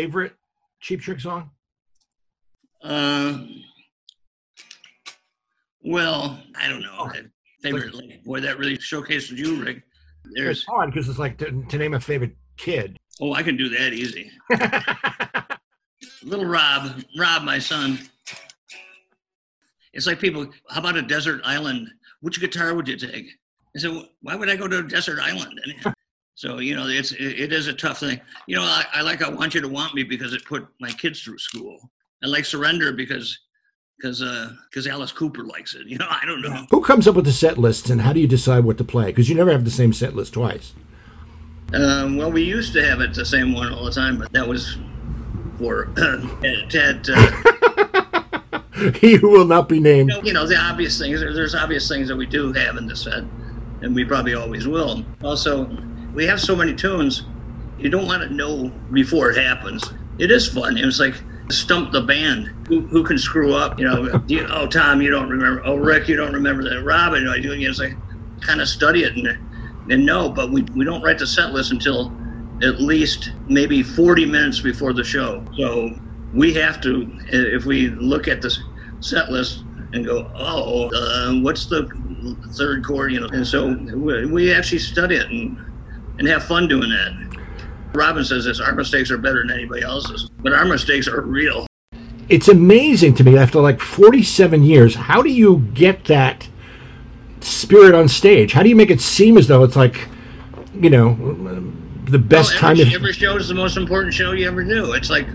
Favorite 0.00 0.32
Cheap 0.80 1.00
Trick 1.02 1.20
song? 1.20 1.50
Uh, 2.82 3.44
well, 5.84 6.40
I 6.58 6.68
don't 6.68 6.80
know. 6.80 7.10
Favorite, 7.62 7.94
like, 7.94 8.24
boy, 8.24 8.40
that 8.40 8.58
really 8.58 8.78
showcases 8.78 9.38
you, 9.38 9.62
Rick. 9.62 9.82
It's 10.24 10.34
There's, 10.34 10.64
hard 10.64 10.90
because 10.90 11.08
it's 11.08 11.18
like 11.18 11.36
to, 11.38 11.64
to 11.68 11.78
name 11.78 11.92
a 11.92 12.00
favorite 12.00 12.34
kid. 12.56 12.98
oh, 13.20 13.34
I 13.34 13.42
can 13.42 13.56
do 13.56 13.68
that 13.68 13.92
easy. 13.92 14.30
Little 16.22 16.46
Rob, 16.46 17.02
Rob, 17.18 17.42
my 17.42 17.58
son. 17.58 17.98
It's 19.92 20.06
like 20.06 20.18
people, 20.18 20.46
how 20.70 20.80
about 20.80 20.96
a 20.96 21.02
desert 21.02 21.42
island? 21.44 21.88
Which 22.22 22.40
guitar 22.40 22.74
would 22.74 22.88
you 22.88 22.96
take? 22.96 23.26
I 23.76 23.80
said, 23.80 24.08
why 24.22 24.34
would 24.34 24.48
I 24.48 24.56
go 24.56 24.66
to 24.66 24.78
a 24.78 24.82
desert 24.82 25.18
island? 25.20 25.60
So, 26.40 26.58
you 26.58 26.74
know, 26.74 26.86
it's 26.86 27.12
it, 27.12 27.52
is 27.52 27.66
a 27.66 27.74
tough 27.74 28.00
thing. 28.00 28.18
You 28.46 28.56
know, 28.56 28.62
I, 28.62 28.86
I 28.94 29.02
like 29.02 29.22
I 29.22 29.28
Want 29.28 29.54
You 29.54 29.60
to 29.60 29.68
Want 29.68 29.94
Me 29.94 30.04
because 30.04 30.32
it 30.32 30.42
put 30.46 30.66
my 30.80 30.90
kids 30.90 31.22
through 31.22 31.36
school. 31.36 31.78
I 32.24 32.28
like 32.28 32.46
Surrender 32.46 32.94
because 32.94 33.38
because 33.98 34.24
because 34.70 34.86
Alice 34.86 35.12
Cooper 35.12 35.44
likes 35.44 35.74
it. 35.74 35.82
You 35.86 35.98
know, 35.98 36.06
I 36.08 36.24
don't 36.24 36.40
know. 36.40 36.64
Who 36.70 36.80
comes 36.80 37.06
up 37.06 37.14
with 37.14 37.26
the 37.26 37.32
set 37.32 37.58
lists 37.58 37.90
and 37.90 38.00
how 38.00 38.14
do 38.14 38.20
you 38.20 38.26
decide 38.26 38.64
what 38.64 38.78
to 38.78 38.84
play? 38.84 39.06
Because 39.08 39.28
you 39.28 39.34
never 39.34 39.52
have 39.52 39.66
the 39.66 39.70
same 39.70 39.92
set 39.92 40.16
list 40.16 40.32
twice. 40.32 40.72
Um, 41.74 42.16
well, 42.16 42.32
we 42.32 42.42
used 42.42 42.72
to 42.72 42.86
have 42.86 43.02
it 43.02 43.12
the 43.12 43.26
same 43.26 43.52
one 43.52 43.70
all 43.74 43.84
the 43.84 43.92
time, 43.92 44.18
but 44.18 44.32
that 44.32 44.48
was 44.48 44.78
for 45.58 45.92
Ted. 46.70 47.06
Uh, 47.06 48.62
he 48.94 49.16
who 49.16 49.28
will 49.28 49.44
not 49.44 49.68
be 49.68 49.78
named. 49.78 50.10
you 50.22 50.32
know, 50.32 50.46
the 50.46 50.56
obvious 50.56 50.98
things. 50.98 51.20
There's 51.20 51.54
obvious 51.54 51.86
things 51.86 52.08
that 52.08 52.16
we 52.16 52.24
do 52.24 52.50
have 52.54 52.78
in 52.78 52.86
the 52.86 52.96
set, 52.96 53.24
and 53.82 53.94
we 53.94 54.06
probably 54.06 54.32
always 54.32 54.66
will. 54.66 55.04
Also, 55.22 55.68
we 56.14 56.26
have 56.26 56.40
so 56.40 56.56
many 56.56 56.74
tunes, 56.74 57.24
you 57.78 57.88
don't 57.88 58.06
want 58.06 58.22
to 58.22 58.34
know 58.34 58.70
before 58.92 59.30
it 59.30 59.36
happens. 59.36 59.92
It 60.18 60.30
is 60.30 60.48
fun. 60.48 60.76
It's 60.76 61.00
like 61.00 61.14
stump 61.50 61.92
the 61.92 62.02
band. 62.02 62.46
Who, 62.68 62.80
who 62.82 63.02
can 63.04 63.18
screw 63.18 63.54
up? 63.54 63.78
You 63.78 63.86
know, 63.86 64.22
you, 64.26 64.46
oh 64.50 64.66
Tom, 64.66 65.00
you 65.00 65.10
don't 65.10 65.28
remember. 65.28 65.62
Oh 65.64 65.76
Rick, 65.76 66.08
you 66.08 66.16
don't 66.16 66.32
remember 66.32 66.62
that. 66.68 66.82
Robin, 66.82 67.26
I 67.28 67.40
do. 67.40 67.52
It's 67.52 67.78
like 67.78 67.94
kind 68.40 68.60
of 68.60 68.68
study 68.68 69.04
it 69.04 69.16
and 69.16 69.38
and 69.90 70.06
know, 70.06 70.28
but 70.28 70.50
we 70.50 70.62
we 70.74 70.84
don't 70.84 71.02
write 71.02 71.18
the 71.18 71.26
set 71.26 71.52
list 71.52 71.72
until 71.72 72.12
at 72.62 72.80
least 72.80 73.32
maybe 73.48 73.82
40 73.82 74.26
minutes 74.26 74.60
before 74.60 74.92
the 74.92 75.04
show. 75.04 75.44
So 75.56 75.90
we 76.34 76.54
have 76.54 76.80
to, 76.82 77.10
if 77.28 77.64
we 77.64 77.88
look 77.88 78.28
at 78.28 78.42
the 78.42 78.54
set 79.00 79.30
list 79.30 79.64
and 79.92 80.04
go, 80.04 80.30
oh, 80.34 80.90
uh, 80.94 81.40
what's 81.40 81.66
the 81.66 81.88
third 82.52 82.84
chord, 82.84 83.12
you 83.12 83.20
know? 83.20 83.28
And 83.28 83.46
so 83.46 83.74
we 83.96 84.52
actually 84.52 84.78
study 84.78 85.16
it 85.16 85.30
and, 85.30 85.58
and 86.20 86.28
have 86.28 86.44
fun 86.44 86.68
doing 86.68 86.90
that. 86.90 87.38
Robin 87.94 88.24
says 88.24 88.44
this, 88.44 88.60
our 88.60 88.72
mistakes 88.74 89.10
are 89.10 89.18
better 89.18 89.44
than 89.44 89.50
anybody 89.50 89.82
else's, 89.82 90.30
but 90.38 90.52
our 90.52 90.64
mistakes 90.66 91.08
are 91.08 91.22
real. 91.22 91.66
It's 92.28 92.46
amazing 92.46 93.14
to 93.14 93.24
me 93.24 93.36
after 93.36 93.58
like 93.60 93.80
47 93.80 94.62
years. 94.62 94.94
How 94.94 95.22
do 95.22 95.30
you 95.30 95.66
get 95.74 96.04
that 96.04 96.48
spirit 97.40 97.94
on 97.94 98.06
stage? 98.06 98.52
How 98.52 98.62
do 98.62 98.68
you 98.68 98.76
make 98.76 98.90
it 98.90 99.00
seem 99.00 99.36
as 99.36 99.48
though 99.48 99.64
it's 99.64 99.74
like, 99.74 100.06
you 100.74 100.90
know, 100.90 101.14
the 102.04 102.18
best 102.18 102.52
Well, 102.52 102.60
time? 102.60 102.70
every, 102.72 102.82
If, 102.84 102.94
every 102.94 103.12
show 103.14 103.36
is 103.36 103.48
the 103.48 103.54
most 103.54 103.76
important 103.76 104.14
show 104.14 104.32
you 104.32 104.46
ever 104.46 104.62
do. 104.62 104.92
It's 104.92 105.10
like 105.10 105.26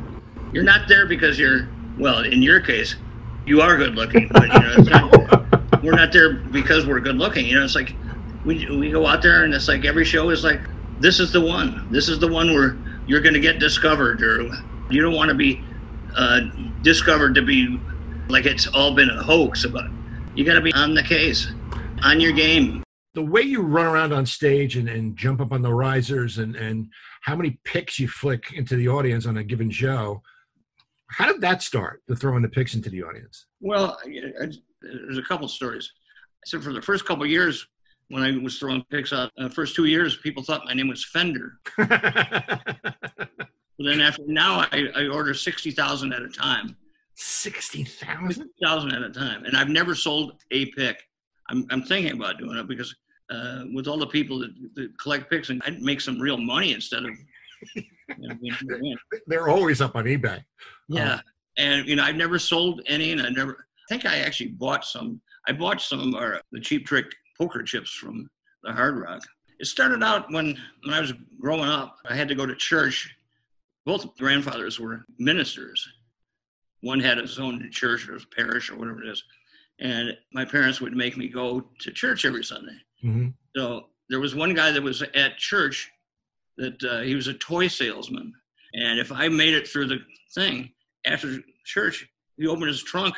you're 0.54 0.64
not 0.64 0.88
there 0.88 1.06
because 1.08 1.38
you're 1.38 1.68
well. 1.98 2.20
In 2.20 2.42
your 2.42 2.62
case, 2.62 2.96
you 3.46 3.60
are 3.60 3.76
good 3.76 3.96
looking, 3.96 4.30
but 4.32 4.44
you 4.44 4.60
know, 4.60 4.74
it's 4.78 4.90
not, 4.90 5.84
we're 5.84 5.92
not 5.96 6.14
there 6.14 6.34
because 6.34 6.86
we're 6.86 7.02
good 7.02 7.18
looking. 7.18 7.46
You 7.48 7.56
know, 7.56 7.66
it's 7.66 7.76
like 7.76 7.94
we 8.46 8.66
we 8.70 8.92
go 8.92 9.06
out 9.06 9.22
there 9.22 9.44
and 9.44 9.54
it's 9.54 9.68
like 9.68 9.84
every 9.84 10.06
show 10.06 10.30
is 10.30 10.44
like 10.46 10.62
this 11.00 11.20
is 11.20 11.32
the 11.32 11.42
one. 11.42 11.88
This 11.92 12.10
is 12.10 12.20
the 12.20 12.28
one 12.32 12.54
where 12.54 12.78
you're 13.08 13.22
going 13.22 13.34
to 13.34 13.40
get 13.40 13.60
discovered, 13.60 14.22
or 14.22 14.44
you 14.90 15.02
don't 15.02 15.14
want 15.16 15.30
to 15.30 15.36
be 15.36 15.64
uh, 16.16 16.42
discovered 16.82 17.36
to 17.36 17.42
be 17.42 17.80
like 18.30 18.46
it's 18.46 18.68
all 18.68 18.94
been 18.96 19.10
a 19.10 19.24
hoax. 19.24 19.66
But 19.66 19.86
you 20.36 20.44
got 20.46 20.56
to 20.56 20.62
be 20.62 20.74
on 20.74 20.94
the 20.94 21.04
case, 21.04 21.48
on 22.04 22.20
your 22.20 22.32
game. 22.34 22.84
the 23.14 23.24
way 23.24 23.42
you 23.42 23.62
run 23.62 23.86
around 23.86 24.12
on 24.14 24.26
stage 24.26 24.76
and, 24.78 24.90
and 24.90 25.16
jump 25.16 25.40
up 25.42 25.52
on 25.52 25.62
the 25.62 25.74
risers 25.74 26.38
and, 26.38 26.56
and 26.56 26.90
how 27.22 27.36
many 27.36 27.60
picks 27.64 28.00
you 28.00 28.08
flick 28.08 28.52
into 28.54 28.76
the 28.76 28.88
audience 28.88 29.26
on 29.26 29.38
a 29.38 29.44
given 29.44 29.70
show, 29.72 30.22
how 31.08 31.32
did 31.32 31.40
that 31.42 31.62
start, 31.62 32.02
the 32.08 32.16
throwing 32.16 32.42
the 32.42 32.50
picks 32.50 32.74
into 32.76 32.90
the 32.90 33.04
audience? 33.04 33.46
Well, 33.62 33.98
I- 34.06 34.44
I- 34.44 34.52
there's 34.82 35.18
a 35.18 35.24
couple 35.24 35.48
stories. 35.48 35.90
So 36.46 36.60
for 36.62 36.74
the 36.74 36.82
first 36.82 37.06
couple 37.06 37.24
of 37.24 37.30
years, 37.30 37.66
when 38.10 38.24
I 38.24 38.38
was 38.38 38.60
throwing 38.60 38.84
picks 38.92 39.14
out, 39.14 39.32
uh, 39.40 39.50
first 39.50 39.76
two 39.76 39.86
years, 39.86 40.18
people 40.18 40.44
thought 40.44 40.66
my 40.66 40.74
name 40.74 40.88
was 40.88 41.06
Fender. 41.06 41.60
But 43.78 43.88
then 43.88 44.02
after 44.02 44.24
now, 44.26 44.66
I, 44.72 44.88
I 44.96 45.08
order 45.08 45.34
sixty 45.34 45.72
thousand 45.72 46.14
at 46.14 46.22
a 46.22 46.30
time, 46.30 46.78
60,000? 47.16 48.50
thousand 48.64 48.94
at 48.94 49.02
a 49.02 49.10
time, 49.10 49.46
and 49.46 49.56
I've 49.56 49.70
never 49.70 49.96
sold 49.96 50.42
a 50.52 50.68
pick. 50.68 51.04
I'm 51.50 51.66
I'm 51.72 51.84
thinking 51.84 52.14
about 52.14 52.38
doing 52.38 52.58
it 52.58 52.68
because 52.68 52.96
uh, 53.30 53.64
with 53.74 53.88
all 53.88 53.98
the 53.98 54.08
people 54.08 54.40
that, 54.40 54.52
that 54.76 54.98
collect 55.00 55.30
picks, 55.30 55.50
and 55.50 55.62
I'd 55.66 55.82
make 55.82 56.00
some 56.00 56.20
real 56.20 56.38
money 56.38 56.74
instead 56.74 57.04
of. 57.04 57.12
You 57.76 57.84
know, 58.18 58.96
They're 59.28 59.50
always 59.50 59.82
up 59.82 59.96
on 59.96 60.06
eBay. 60.06 60.44
Yeah, 60.88 61.20
and 61.58 61.88
you 61.88 61.96
know, 61.96 62.04
I've 62.04 62.16
never 62.16 62.40
sold 62.40 62.82
any, 62.88 63.12
and 63.12 63.22
I 63.22 63.30
never. 63.30 63.68
I 63.90 63.94
think 63.94 64.06
I 64.06 64.20
actually 64.20 64.52
bought 64.52 64.86
some. 64.86 65.20
I 65.48 65.52
bought 65.52 65.82
some 65.82 66.14
of 66.14 66.22
our 66.22 66.42
the 66.52 66.62
cheap 66.62 66.86
trick 66.86 67.08
poker 67.38 67.64
chips 67.64 67.92
from 67.92 68.30
the 68.64 68.72
Hard 68.72 69.00
Rock. 69.00 69.24
It 69.60 69.66
started 69.66 70.04
out 70.04 70.32
when 70.32 70.58
when 70.84 70.94
I 70.94 71.02
was 71.02 71.14
growing 71.40 71.70
up. 71.70 71.98
I 72.10 72.16
had 72.16 72.28
to 72.30 72.36
go 72.36 72.46
to 72.46 72.56
church. 72.56 73.16
Both 73.86 74.18
grandfathers 74.18 74.80
were 74.80 75.06
ministers. 75.20 75.88
One 76.82 77.00
had 77.00 77.18
his 77.18 77.40
own 77.40 77.70
church 77.72 78.08
or 78.10 78.14
his 78.14 78.26
parish 78.26 78.70
or 78.70 78.78
whatever 78.78 79.04
it 79.04 79.10
is, 79.10 79.24
and 79.80 80.18
my 80.34 80.46
parents 80.46 80.82
would 80.82 80.96
make 80.96 81.18
me 81.18 81.28
go 81.28 81.64
to 81.80 81.92
church 81.92 82.26
every 82.26 82.44
Sunday. 82.44 82.78
hmm 83.02 83.28
So 83.56 83.88
there 84.10 84.20
was 84.20 84.36
one 84.36 84.54
guy 84.54 84.72
that 84.72 84.84
was 84.84 85.02
at 85.02 85.38
church 85.38 85.90
that 86.58 86.84
uh, 86.84 87.02
he 87.02 87.16
was 87.16 87.28
a 87.28 87.34
toy 87.34 87.68
salesman. 87.68 88.34
And 88.74 89.00
if 89.00 89.12
I 89.12 89.28
made 89.28 89.54
it 89.54 89.68
through 89.68 89.88
the 89.88 90.00
thing 90.34 90.72
after 91.06 91.40
church, 91.66 92.08
he 92.38 92.48
opened 92.48 92.68
his 92.68 92.84
trunk 92.84 93.16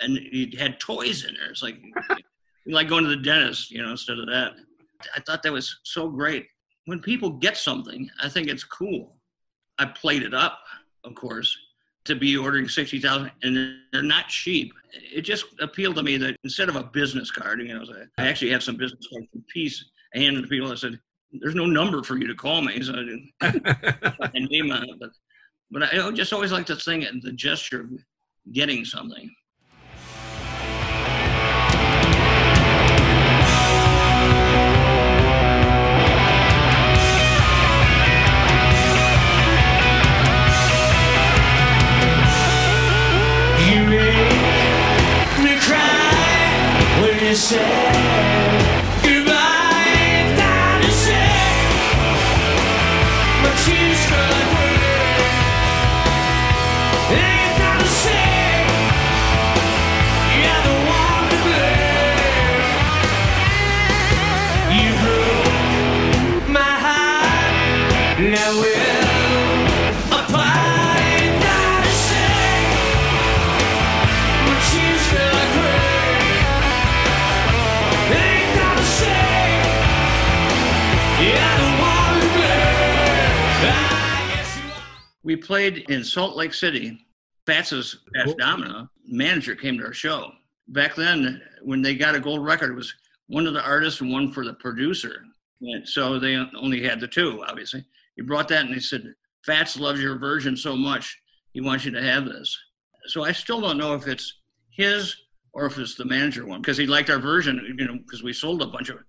and 0.00 0.16
he 0.16 0.54
had 0.58 0.78
toys 0.80 1.24
in 1.24 1.34
there. 1.34 1.50
It's 1.50 1.62
like 1.62 1.76
like 2.74 2.88
going 2.88 3.04
to 3.04 3.10
the 3.10 3.16
dentist, 3.16 3.70
you 3.70 3.82
know, 3.82 3.90
instead 3.90 4.18
of 4.18 4.26
that. 4.26 4.52
I 5.16 5.20
thought 5.20 5.42
that 5.42 5.52
was 5.52 5.80
so 5.84 6.08
great. 6.08 6.46
When 6.86 7.00
people 7.00 7.30
get 7.30 7.56
something, 7.56 8.10
I 8.22 8.28
think 8.28 8.48
it's 8.48 8.64
cool. 8.64 9.16
I 9.78 9.86
played 9.86 10.22
it 10.22 10.34
up, 10.34 10.58
of 11.04 11.14
course, 11.14 11.56
to 12.04 12.14
be 12.14 12.36
ordering 12.36 12.68
60,000 12.68 13.30
and 13.42 13.56
they're- 13.92 14.02
not 14.02 14.28
cheap. 14.28 14.72
It 14.92 15.22
just 15.22 15.46
appealed 15.60 15.96
to 15.96 16.02
me 16.02 16.16
that 16.18 16.36
instead 16.44 16.68
of 16.68 16.76
a 16.76 16.84
business 16.84 17.30
card, 17.30 17.60
you 17.60 17.68
know, 17.68 17.84
I 18.18 18.26
actually 18.26 18.50
have 18.50 18.62
some 18.62 18.76
business 18.76 19.06
cards 19.12 19.26
from 19.32 19.44
Peace. 19.48 19.84
I 20.14 20.18
handed 20.18 20.42
to 20.42 20.48
people. 20.48 20.72
I 20.72 20.74
said, 20.74 20.98
"There's 21.32 21.54
no 21.54 21.66
number 21.66 22.02
for 22.02 22.16
you 22.18 22.26
to 22.26 22.34
call 22.34 22.62
me." 22.62 22.80
So 22.82 22.92
I 22.94 23.04
didn't 23.04 23.30
name 24.50 24.72
on 24.72 24.88
it, 24.88 24.98
but 24.98 25.10
but 25.70 25.82
I 25.84 26.10
just 26.10 26.32
always 26.32 26.50
like 26.50 26.66
to 26.66 26.76
think 26.76 27.04
the 27.22 27.32
gesture 27.32 27.82
of 27.82 27.90
getting 28.52 28.84
something. 28.84 29.32
Say 47.40 47.79
We 85.22 85.36
played 85.36 85.78
in 85.90 86.02
Salt 86.04 86.36
Lake 86.36 86.54
City. 86.54 87.06
Fats's 87.46 87.98
Fats 88.14 88.26
Cool. 88.26 88.34
Domino 88.36 88.88
manager 89.06 89.54
came 89.54 89.78
to 89.78 89.84
our 89.84 89.92
show. 89.92 90.30
Back 90.68 90.94
then, 90.94 91.42
when 91.62 91.82
they 91.82 91.94
got 91.94 92.14
a 92.14 92.20
gold 92.20 92.44
record, 92.44 92.70
it 92.70 92.76
was 92.76 92.94
one 93.26 93.46
of 93.46 93.54
the 93.54 93.62
artists 93.62 94.00
and 94.00 94.12
one 94.12 94.32
for 94.32 94.44
the 94.44 94.54
producer. 94.54 95.24
And 95.62 95.88
so 95.88 96.18
they 96.18 96.36
only 96.36 96.82
had 96.82 97.00
the 97.00 97.08
two, 97.08 97.42
obviously. 97.46 97.84
He 98.16 98.22
brought 98.22 98.48
that 98.48 98.64
and 98.64 98.74
he 98.74 98.80
said, 98.80 99.14
Fats 99.44 99.78
loves 99.78 100.00
your 100.00 100.18
version 100.18 100.56
so 100.56 100.76
much, 100.76 101.18
he 101.52 101.60
wants 101.60 101.84
you 101.84 101.90
to 101.92 102.02
have 102.02 102.26
this. 102.26 102.56
So 103.06 103.24
I 103.24 103.32
still 103.32 103.60
don't 103.60 103.78
know 103.78 103.94
if 103.94 104.06
it's 104.06 104.40
his 104.70 105.16
or 105.52 105.66
if 105.66 105.78
it's 105.78 105.94
the 105.94 106.04
manager 106.04 106.46
one 106.46 106.60
because 106.60 106.76
he 106.76 106.86
liked 106.86 107.10
our 107.10 107.18
version, 107.18 107.74
you 107.78 107.86
know, 107.86 107.98
because 107.98 108.22
we 108.22 108.32
sold 108.32 108.62
a 108.62 108.66
bunch 108.66 108.90
of 108.90 108.96
a 108.96 109.00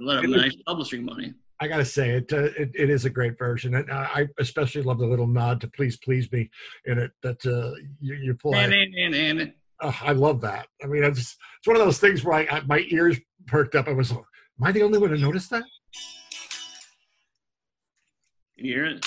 lot 0.00 0.24
of 0.24 0.30
nice 0.30 0.56
publishing 0.66 1.04
money. 1.04 1.34
I 1.60 1.68
gotta 1.68 1.84
say 1.84 2.10
it, 2.10 2.32
uh, 2.32 2.44
it 2.58 2.70
it 2.74 2.90
is 2.90 3.04
a 3.04 3.10
great 3.10 3.38
version, 3.38 3.74
and 3.74 3.90
uh, 3.90 4.06
I 4.14 4.26
especially 4.38 4.82
love 4.82 4.98
the 4.98 5.06
little 5.06 5.26
nod 5.26 5.60
to 5.60 5.68
"Please 5.68 5.96
Please 5.98 6.30
Me" 6.32 6.48
in 6.86 6.98
it 6.98 7.12
that 7.22 7.44
uh, 7.44 7.74
you, 8.00 8.14
you 8.14 8.34
pull. 8.34 8.54
out. 8.54 8.64
And, 8.64 8.72
and, 8.72 9.14
and, 9.14 9.40
and 9.40 9.52
I 9.82 10.12
love 10.12 10.40
that. 10.40 10.68
I 10.82 10.86
mean, 10.86 11.04
it's 11.04 11.36
it's 11.58 11.66
one 11.66 11.76
of 11.76 11.84
those 11.84 11.98
things 11.98 12.24
where 12.24 12.34
I, 12.34 12.56
I 12.56 12.60
my 12.62 12.84
ears 12.88 13.18
perked 13.46 13.74
up. 13.74 13.88
I 13.88 13.92
was 13.92 14.10
Am 14.10 14.24
I 14.62 14.72
the 14.72 14.82
only 14.82 14.98
one 14.98 15.10
to 15.10 15.18
notice 15.18 15.48
that? 15.48 15.64
Can 18.56 18.66
you 18.66 18.74
hear 18.74 18.84
it? 18.86 19.06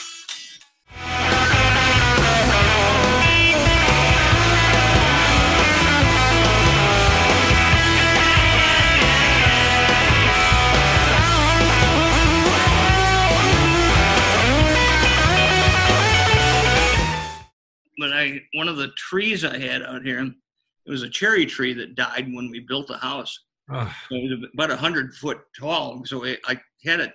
But 18.03 18.11
I, 18.11 18.41
one 18.53 18.67
of 18.67 18.75
the 18.75 18.89
trees 18.97 19.45
I 19.45 19.57
had 19.57 19.81
out 19.81 20.03
here, 20.03 20.19
it 20.19 20.91
was 20.91 21.03
a 21.03 21.09
cherry 21.09 21.45
tree 21.45 21.73
that 21.75 21.95
died 21.95 22.27
when 22.33 22.51
we 22.51 22.59
built 22.59 22.87
the 22.87 22.97
house. 22.97 23.33
Ugh. 23.73 23.87
So 24.09 24.15
it 24.15 24.23
was 24.29 24.49
about 24.53 24.71
a 24.71 24.75
hundred 24.75 25.15
foot 25.15 25.39
tall. 25.57 26.03
So 26.03 26.25
I, 26.25 26.35
I 26.45 26.59
had 26.83 26.99
it 26.99 27.13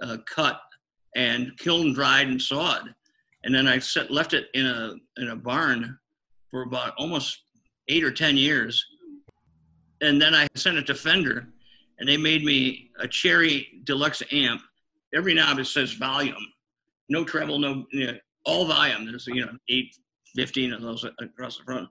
uh, 0.00 0.18
cut 0.32 0.60
and 1.16 1.58
kiln 1.58 1.92
dried 1.92 2.28
and 2.28 2.40
sawed, 2.40 2.94
and 3.42 3.52
then 3.52 3.66
I 3.66 3.80
set, 3.80 4.12
left 4.12 4.32
it 4.32 4.46
in 4.54 4.64
a 4.64 4.94
in 5.20 5.30
a 5.30 5.36
barn 5.36 5.98
for 6.52 6.62
about 6.62 6.94
almost 6.98 7.42
eight 7.88 8.04
or 8.04 8.12
ten 8.12 8.36
years, 8.36 8.80
and 10.02 10.22
then 10.22 10.36
I 10.36 10.46
sent 10.54 10.76
it 10.76 10.86
to 10.86 10.94
Fender, 10.94 11.48
and 11.98 12.08
they 12.08 12.16
made 12.16 12.44
me 12.44 12.92
a 13.00 13.08
Cherry 13.08 13.82
Deluxe 13.82 14.22
amp. 14.30 14.62
Every 15.12 15.34
knob 15.34 15.58
it 15.58 15.66
says 15.66 15.94
volume, 15.94 16.46
no 17.08 17.24
treble, 17.24 17.58
no 17.58 17.86
you 17.90 18.06
know, 18.06 18.18
all 18.44 18.66
volume. 18.66 19.06
There's 19.06 19.26
you 19.26 19.44
know 19.44 19.52
eight, 19.68 19.96
15 20.34 20.72
of 20.72 20.82
those 20.82 21.04
across 21.20 21.58
the 21.58 21.64
front, 21.64 21.88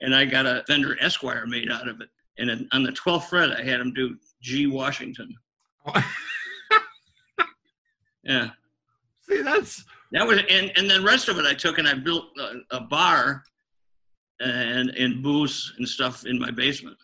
and 0.00 0.14
I 0.14 0.24
got 0.24 0.46
a 0.46 0.64
Fender 0.66 0.96
Esquire 1.00 1.46
made 1.46 1.70
out 1.70 1.88
of 1.88 2.00
it. 2.00 2.08
And 2.38 2.68
on 2.72 2.82
the 2.82 2.90
12th 2.90 3.24
fret, 3.24 3.52
I 3.52 3.62
had 3.62 3.80
him 3.80 3.92
do 3.92 4.16
G 4.42 4.66
Washington. 4.66 5.34
Yeah. 8.24 8.50
See, 9.28 9.42
that's 9.42 9.84
That 10.12 10.26
was 10.26 10.38
and 10.50 10.72
and 10.76 10.90
the 10.90 11.02
rest 11.02 11.28
of 11.28 11.38
it 11.38 11.44
I 11.44 11.54
took 11.54 11.78
and 11.78 11.86
I 11.86 11.94
built 11.94 12.26
a, 12.38 12.76
a 12.76 12.80
bar 12.80 13.42
and 14.40 14.90
and 14.90 15.22
booths 15.22 15.72
and 15.78 15.88
stuff 15.88 16.26
in 16.26 16.38
my 16.38 16.50
basement. 16.50 16.96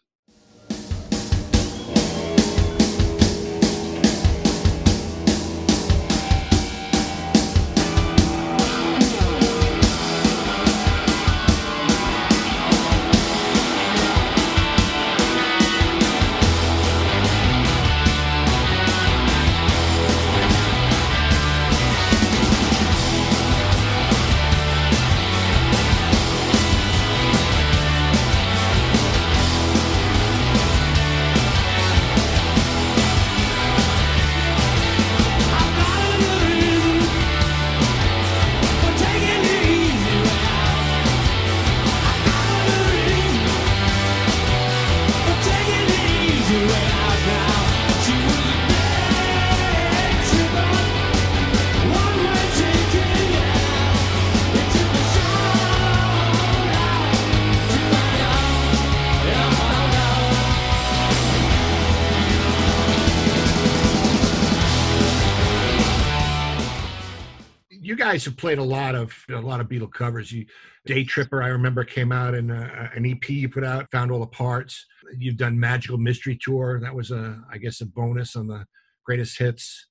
Guys 68.11 68.25
have 68.25 68.37
played 68.37 68.59
a 68.59 68.63
lot 68.63 68.95
of 68.97 69.13
a 69.31 69.35
lot 69.41 69.61
of 69.61 69.69
Beatle 69.69 69.91
covers. 69.91 70.33
You 70.33 70.45
Day 70.87 71.05
Tripper, 71.05 71.43
I 71.43 71.49
remember, 71.49 71.85
came 71.85 72.11
out 72.11 72.35
in 72.35 72.51
uh, 72.51 72.91
an 72.95 73.07
EP 73.07 73.29
you 73.29 73.49
put 73.49 73.63
out, 73.65 73.89
found 73.93 74.11
all 74.11 74.19
the 74.19 74.27
parts. 74.27 74.85
You've 75.17 75.37
done 75.37 75.59
Magical 75.59 75.97
Mystery 75.99 76.39
Tour. 76.41 76.81
That 76.81 76.95
was 76.95 77.11
a, 77.13 77.41
I 77.53 77.59
guess, 77.59 77.83
a 77.83 77.87
bonus 77.87 78.35
on 78.35 78.47
the 78.49 78.65
Greatest 79.05 79.39
Hits 79.39 79.87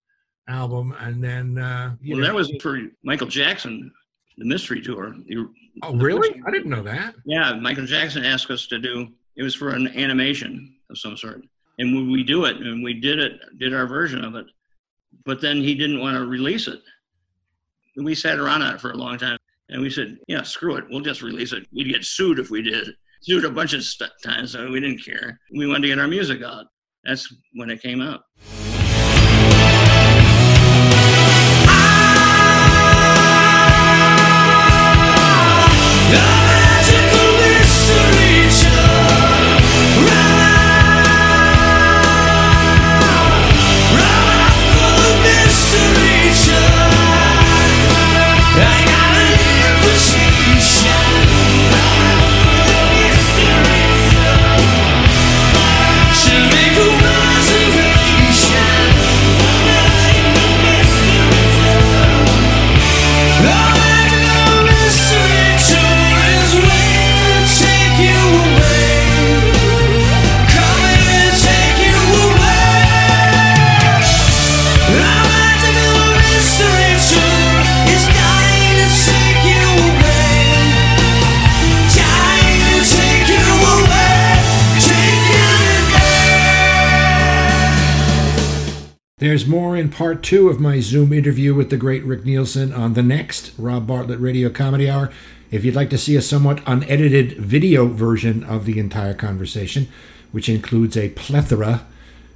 album, 0.50 0.94
and 1.00 1.24
then 1.24 1.58
uh, 1.60 1.96
you 2.02 2.16
Well, 2.16 2.22
know- 2.22 2.28
that 2.28 2.36
was 2.36 2.52
for 2.62 2.80
Michael 3.04 3.28
Jackson, 3.28 3.92
the 4.38 4.46
Mystery 4.46 4.82
Tour. 4.82 5.16
The- 5.28 5.48
oh 5.84 5.96
really? 5.96 6.42
I 6.46 6.52
didn't 6.52 6.70
know 6.72 6.84
that. 6.84 7.16
Yeah, 7.26 7.54
Michael 7.54 7.86
Jackson 7.86 8.26
asked 8.26 8.50
us 8.52 8.68
to 8.68 8.80
do. 8.80 9.08
It 9.38 9.44
was 9.44 9.56
for 9.56 9.70
an 9.70 9.88
animation 9.90 10.76
of 10.90 10.98
some 10.98 11.16
sort, 11.16 11.42
and 11.78 11.96
we, 11.96 12.12
we 12.12 12.24
do 12.24 12.46
it, 12.46 12.58
and 12.58 12.84
we 12.84 12.96
did 12.96 13.20
it, 13.20 13.40
did 13.60 13.74
our 13.74 13.88
version 13.88 14.26
of 14.26 14.36
it. 14.36 14.48
But 15.24 15.40
then 15.40 15.58
he 15.58 15.76
didn't 15.76 16.00
want 16.02 16.18
to 16.18 16.26
release 16.26 16.68
it. 16.68 16.82
We 17.98 18.16
sat 18.16 18.40
around 18.40 18.62
on 18.62 18.76
it 18.76 18.82
for 18.82 18.92
a 18.92 18.98
long 18.98 19.18
time, 19.18 19.38
and 19.70 19.82
we 19.82 19.90
said, 19.90 20.18
"Yeah, 20.28 20.44
screw 20.44 20.76
it, 20.76 20.86
we'll 20.90 21.02
just 21.02 21.22
release 21.22 21.54
it. 21.54 21.68
We'd 21.72 21.92
get 21.92 22.06
sued 22.06 22.40
if 22.40 22.50
we 22.50 22.62
did. 22.62 22.90
Sued 23.22 23.46
a 23.46 23.52
bunch 23.52 23.74
of 23.74 23.84
st- 23.84 24.12
times, 24.24 24.52
so 24.52 24.70
we 24.70 24.80
didn't 24.80 25.04
care. 25.04 25.40
We 25.54 25.68
wanted 25.68 25.82
to 25.82 25.88
get 25.90 26.00
our 26.00 26.08
music 26.08 26.42
out. 26.42 26.66
That's 27.04 27.34
when 27.54 27.70
it 27.70 27.82
came 27.82 28.02
out. 28.02 28.22
There's 89.30 89.46
more 89.46 89.78
in 89.78 89.90
part 89.90 90.24
two 90.24 90.50
of 90.50 90.60
my 90.60 90.80
Zoom 90.80 91.14
interview 91.14 91.54
with 91.54 91.70
the 91.70 91.78
great 91.78 92.04
Rick 92.04 92.26
Nielsen 92.26 92.74
on 92.74 92.96
the 92.96 93.04
next 93.04 93.52
Rob 93.60 93.86
Bartlett 93.86 94.20
Radio 94.20 94.50
Comedy 94.50 94.90
Hour. 94.90 95.12
If 95.52 95.64
you'd 95.64 95.76
like 95.76 95.92
to 95.92 96.00
see 96.00 96.16
a 96.16 96.22
somewhat 96.24 96.64
unedited 96.66 97.34
video 97.34 97.86
version 97.86 98.44
of 98.44 98.66
the 98.66 98.80
entire 98.80 99.14
conversation, 99.14 99.88
which 100.32 100.50
includes 100.50 100.98
a 100.98 101.10
plethora, 101.10 101.86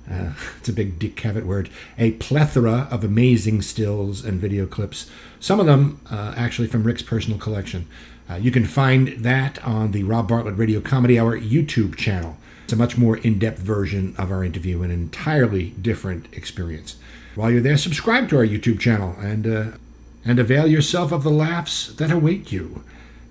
uh, 0.08 0.34
it's 0.60 0.70
a 0.70 0.74
big 0.74 1.00
Dick 1.00 1.16
Cavett 1.16 1.48
word, 1.48 1.72
a 1.98 2.12
plethora 2.12 2.88
of 2.92 3.04
amazing 3.04 3.64
stills 3.64 4.24
and 4.24 4.40
video 4.40 4.68
clips, 4.68 5.10
some 5.40 5.60
of 5.60 5.66
them 5.66 6.00
uh, 6.12 6.36
actually 6.38 6.68
from 6.68 6.84
Rick's 6.84 7.02
personal 7.02 7.40
collection. 7.40 7.88
Uh, 8.30 8.36
you 8.36 8.52
can 8.52 8.66
find 8.66 9.08
that 9.24 9.58
on 9.66 9.94
the 9.94 10.04
Rob 10.04 10.28
Bartlett 10.28 10.60
Radio 10.60 10.80
Comedy 10.80 11.20
Hour 11.20 11.40
YouTube 11.40 11.96
channel. 11.96 12.38
It's 12.64 12.74
a 12.74 12.78
much 12.78 12.98
more 12.98 13.18
in 13.18 13.40
depth 13.40 13.60
version 13.60 14.16
of 14.18 14.32
our 14.32 14.44
interview, 14.44 14.84
an 14.84 14.92
entirely 14.92 15.72
different 15.82 16.28
experience. 16.32 16.96
While 17.36 17.52
you're 17.52 17.62
there, 17.62 17.78
subscribe 17.78 18.30
to 18.30 18.38
our 18.38 18.46
YouTube 18.46 18.80
channel 18.80 19.16
and, 19.20 19.46
uh, 19.46 19.66
and 20.24 20.40
avail 20.40 20.68
yourself 20.68 21.12
of 21.12 21.24
the 21.24 21.30
laughs 21.30 21.88
that 21.96 22.12
await 22.12 22.52
you. 22.52 22.84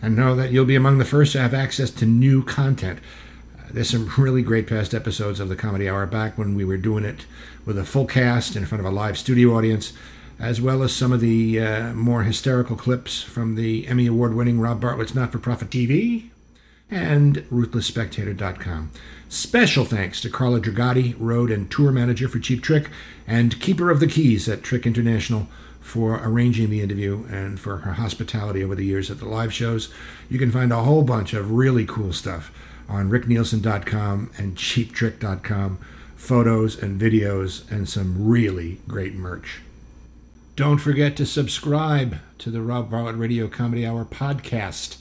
And 0.03 0.17
know 0.17 0.35
that 0.35 0.51
you'll 0.51 0.65
be 0.65 0.75
among 0.75 0.99
the 0.99 1.05
first 1.05 1.33
to 1.33 1.41
have 1.41 1.55
access 1.55 1.91
to 1.93 2.07
new 2.07 2.43
content. 2.43 2.99
Uh, 3.59 3.69
there's 3.71 3.91
some 3.91 4.13
really 4.19 4.43
great 4.43 4.67
past 4.67 4.93
episodes 4.93 5.41
of 5.41 5.49
the 5.49 5.57
Comedy 5.57 5.89
Hour 5.89 6.07
back 6.07 6.37
when 6.37 6.55
we 6.55 6.65
were 6.65 6.77
doing 6.77 7.05
it 7.05 7.25
with 7.65 7.79
a 7.79 7.85
full 7.85 8.07
cast 8.07 8.57
in 8.57 8.67
front 8.67 8.85
of 8.85 8.93
a 8.93 8.95
live 8.95 9.17
studio 9.17 9.57
audience, 9.57 9.93
as 10.41 10.61
well 10.61 10.83
as 10.83 10.93
some 10.93 11.13
of 11.13 11.21
the 11.21 11.61
uh, 11.61 11.93
more 11.95 12.25
hysterical 12.25 12.77
clips 12.77 13.23
from 13.23 13.55
the 13.55 13.87
Emmy 13.87 14.09
Award 14.09 14.35
winning 14.35 14.61
Rob 14.61 14.81
Bartlett's 14.81 15.15
Not 15.15 15.31
for 15.31 15.39
Profit 15.39 15.71
TV 15.71 16.32
and 16.93 17.37
ruthlessspectator.com. 17.51 18.91
Special 19.29 19.87
thanks 19.87 20.21
to 20.21 20.29
Carla 20.29 20.61
Dragati, 20.61 21.17
road 21.19 21.51
and 21.51 21.71
tour 21.71 21.91
manager 21.91 22.29
for 22.29 22.39
Cheap 22.39 22.63
Trick, 22.63 22.91
and 23.27 23.59
keeper 23.61 23.91
of 23.91 23.99
the 23.99 24.07
keys 24.07 24.47
at 24.47 24.63
Trick 24.63 24.87
International 24.87 25.49
for 25.81 26.21
arranging 26.23 26.69
the 26.69 26.83
interview 26.83 27.25
and 27.31 27.59
for 27.59 27.79
her 27.79 27.95
hospitality 27.95 28.63
over 28.63 28.75
the 28.75 28.85
years 28.85 29.11
at 29.11 29.19
the 29.19 29.25
live 29.25 29.53
shows. 29.53 29.93
You 30.29 30.39
can 30.39 30.53
find 30.53 30.71
a 30.71 30.83
whole 30.83 31.03
bunch 31.03 31.33
of 31.33 31.51
really 31.51 31.87
cool 31.87 32.13
stuff 32.13 32.53
on 32.89 33.11
ricknielsen.com 33.11 34.31
and 34.37 34.55
cheaptrick.com, 34.55 35.79
photos 36.15 36.81
and 36.81 37.01
videos, 37.01 37.69
and 37.71 37.89
some 37.89 38.29
really 38.29 38.81
great 38.87 39.15
merch. 39.15 39.63
Don't 40.57 40.79
forget 40.79 41.17
to 41.17 41.25
subscribe 41.25 42.19
to 42.39 42.51
the 42.51 42.61
Rob 42.61 42.91
Bartlett 42.91 43.17
Radio 43.17 43.49
Comedy 43.49 43.87
Hour 43.87 44.05
podcast, 44.05 44.99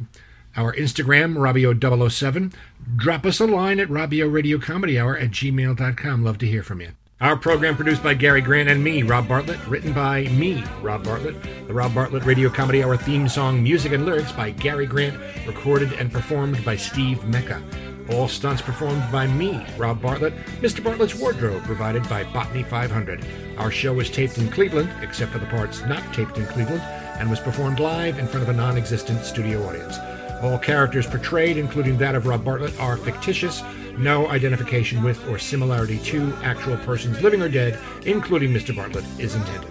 our 0.56 0.72
Instagram, 0.74 1.36
Robio007. 1.36 2.54
Drop 2.96 3.26
us 3.26 3.40
a 3.40 3.46
line 3.46 3.80
at 3.80 3.90
Radio 3.90 4.26
at 4.26 4.30
gmail.com. 4.30 6.24
Love 6.24 6.38
to 6.38 6.46
hear 6.46 6.62
from 6.62 6.80
you. 6.80 6.92
Our 7.20 7.36
program 7.36 7.76
produced 7.76 8.02
by 8.02 8.14
Gary 8.14 8.40
Grant 8.42 8.68
and 8.68 8.84
me, 8.84 9.02
Rob 9.02 9.26
Bartlett, 9.28 9.66
written 9.66 9.94
by 9.94 10.24
me, 10.24 10.64
Rob 10.82 11.04
Bartlett. 11.04 11.40
The 11.66 11.72
Rob 11.72 11.94
Bartlett 11.94 12.24
Radio 12.24 12.50
Comedy 12.50 12.82
Hour 12.82 12.96
theme 12.96 13.28
song, 13.28 13.62
music 13.62 13.92
and 13.92 14.04
lyrics 14.04 14.32
by 14.32 14.50
Gary 14.50 14.84
Grant, 14.84 15.16
recorded 15.46 15.92
and 15.94 16.12
performed 16.12 16.62
by 16.64 16.76
Steve 16.76 17.24
Mecca. 17.24 17.62
All 18.10 18.28
stunts 18.28 18.60
performed 18.60 19.02
by 19.10 19.26
me, 19.26 19.64
Rob 19.78 20.02
Bartlett. 20.02 20.34
Mr. 20.60 20.84
Bartlett's 20.84 21.14
wardrobe 21.14 21.62
provided 21.62 22.06
by 22.08 22.24
Botany 22.24 22.62
500. 22.62 23.24
Our 23.56 23.70
show 23.70 23.94
was 23.94 24.10
taped 24.10 24.36
in 24.36 24.50
Cleveland, 24.50 24.90
except 25.00 25.32
for 25.32 25.38
the 25.38 25.46
parts 25.46 25.80
not 25.86 26.12
taped 26.12 26.36
in 26.36 26.44
Cleveland, 26.46 26.82
and 27.18 27.30
was 27.30 27.40
performed 27.40 27.80
live 27.80 28.18
in 28.18 28.26
front 28.26 28.42
of 28.42 28.50
a 28.50 28.58
non 28.58 28.76
existent 28.76 29.24
studio 29.24 29.66
audience. 29.66 29.96
All 30.42 30.58
characters 30.58 31.06
portrayed, 31.06 31.56
including 31.56 31.96
that 31.98 32.14
of 32.14 32.26
Rob 32.26 32.44
Bartlett, 32.44 32.78
are 32.78 32.98
fictitious. 32.98 33.62
No 33.96 34.28
identification 34.28 35.02
with 35.02 35.26
or 35.28 35.38
similarity 35.38 35.98
to 36.00 36.34
actual 36.42 36.76
persons 36.78 37.22
living 37.22 37.40
or 37.40 37.48
dead, 37.48 37.78
including 38.04 38.52
Mr. 38.52 38.76
Bartlett, 38.76 39.06
is 39.18 39.34
intended. 39.34 39.70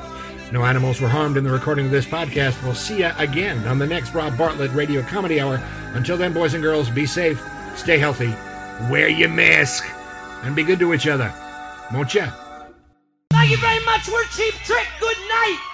No 0.51 0.63
animals 0.65 1.01
were 1.01 1.07
harmed 1.07 1.37
in 1.37 1.43
the 1.43 1.51
recording 1.51 1.85
of 1.85 1.91
this 1.91 2.05
podcast. 2.05 2.63
We'll 2.63 2.73
see 2.73 2.99
you 2.99 3.11
again 3.17 3.67
on 3.67 3.77
the 3.77 3.87
next 3.87 4.13
Rob 4.13 4.37
Bartlett 4.37 4.71
Radio 4.71 5.03
Comedy 5.03 5.39
Hour. 5.39 5.61
Until 5.93 6.17
then, 6.17 6.33
boys 6.33 6.53
and 6.53 6.63
girls, 6.63 6.89
be 6.89 7.05
safe, 7.05 7.43
stay 7.75 7.97
healthy, 7.97 8.33
wear 8.89 9.07
your 9.07 9.29
mask, 9.29 9.85
and 10.43 10.55
be 10.55 10.63
good 10.63 10.79
to 10.79 10.93
each 10.93 11.07
other. 11.07 11.33
Won't 11.93 12.13
ya? 12.13 12.31
Thank 13.31 13.51
you 13.51 13.57
very 13.57 13.83
much. 13.85 14.07
We're 14.07 14.23
Cheap 14.25 14.53
Trick. 14.63 14.87
Good 14.99 15.17
night. 15.29 15.72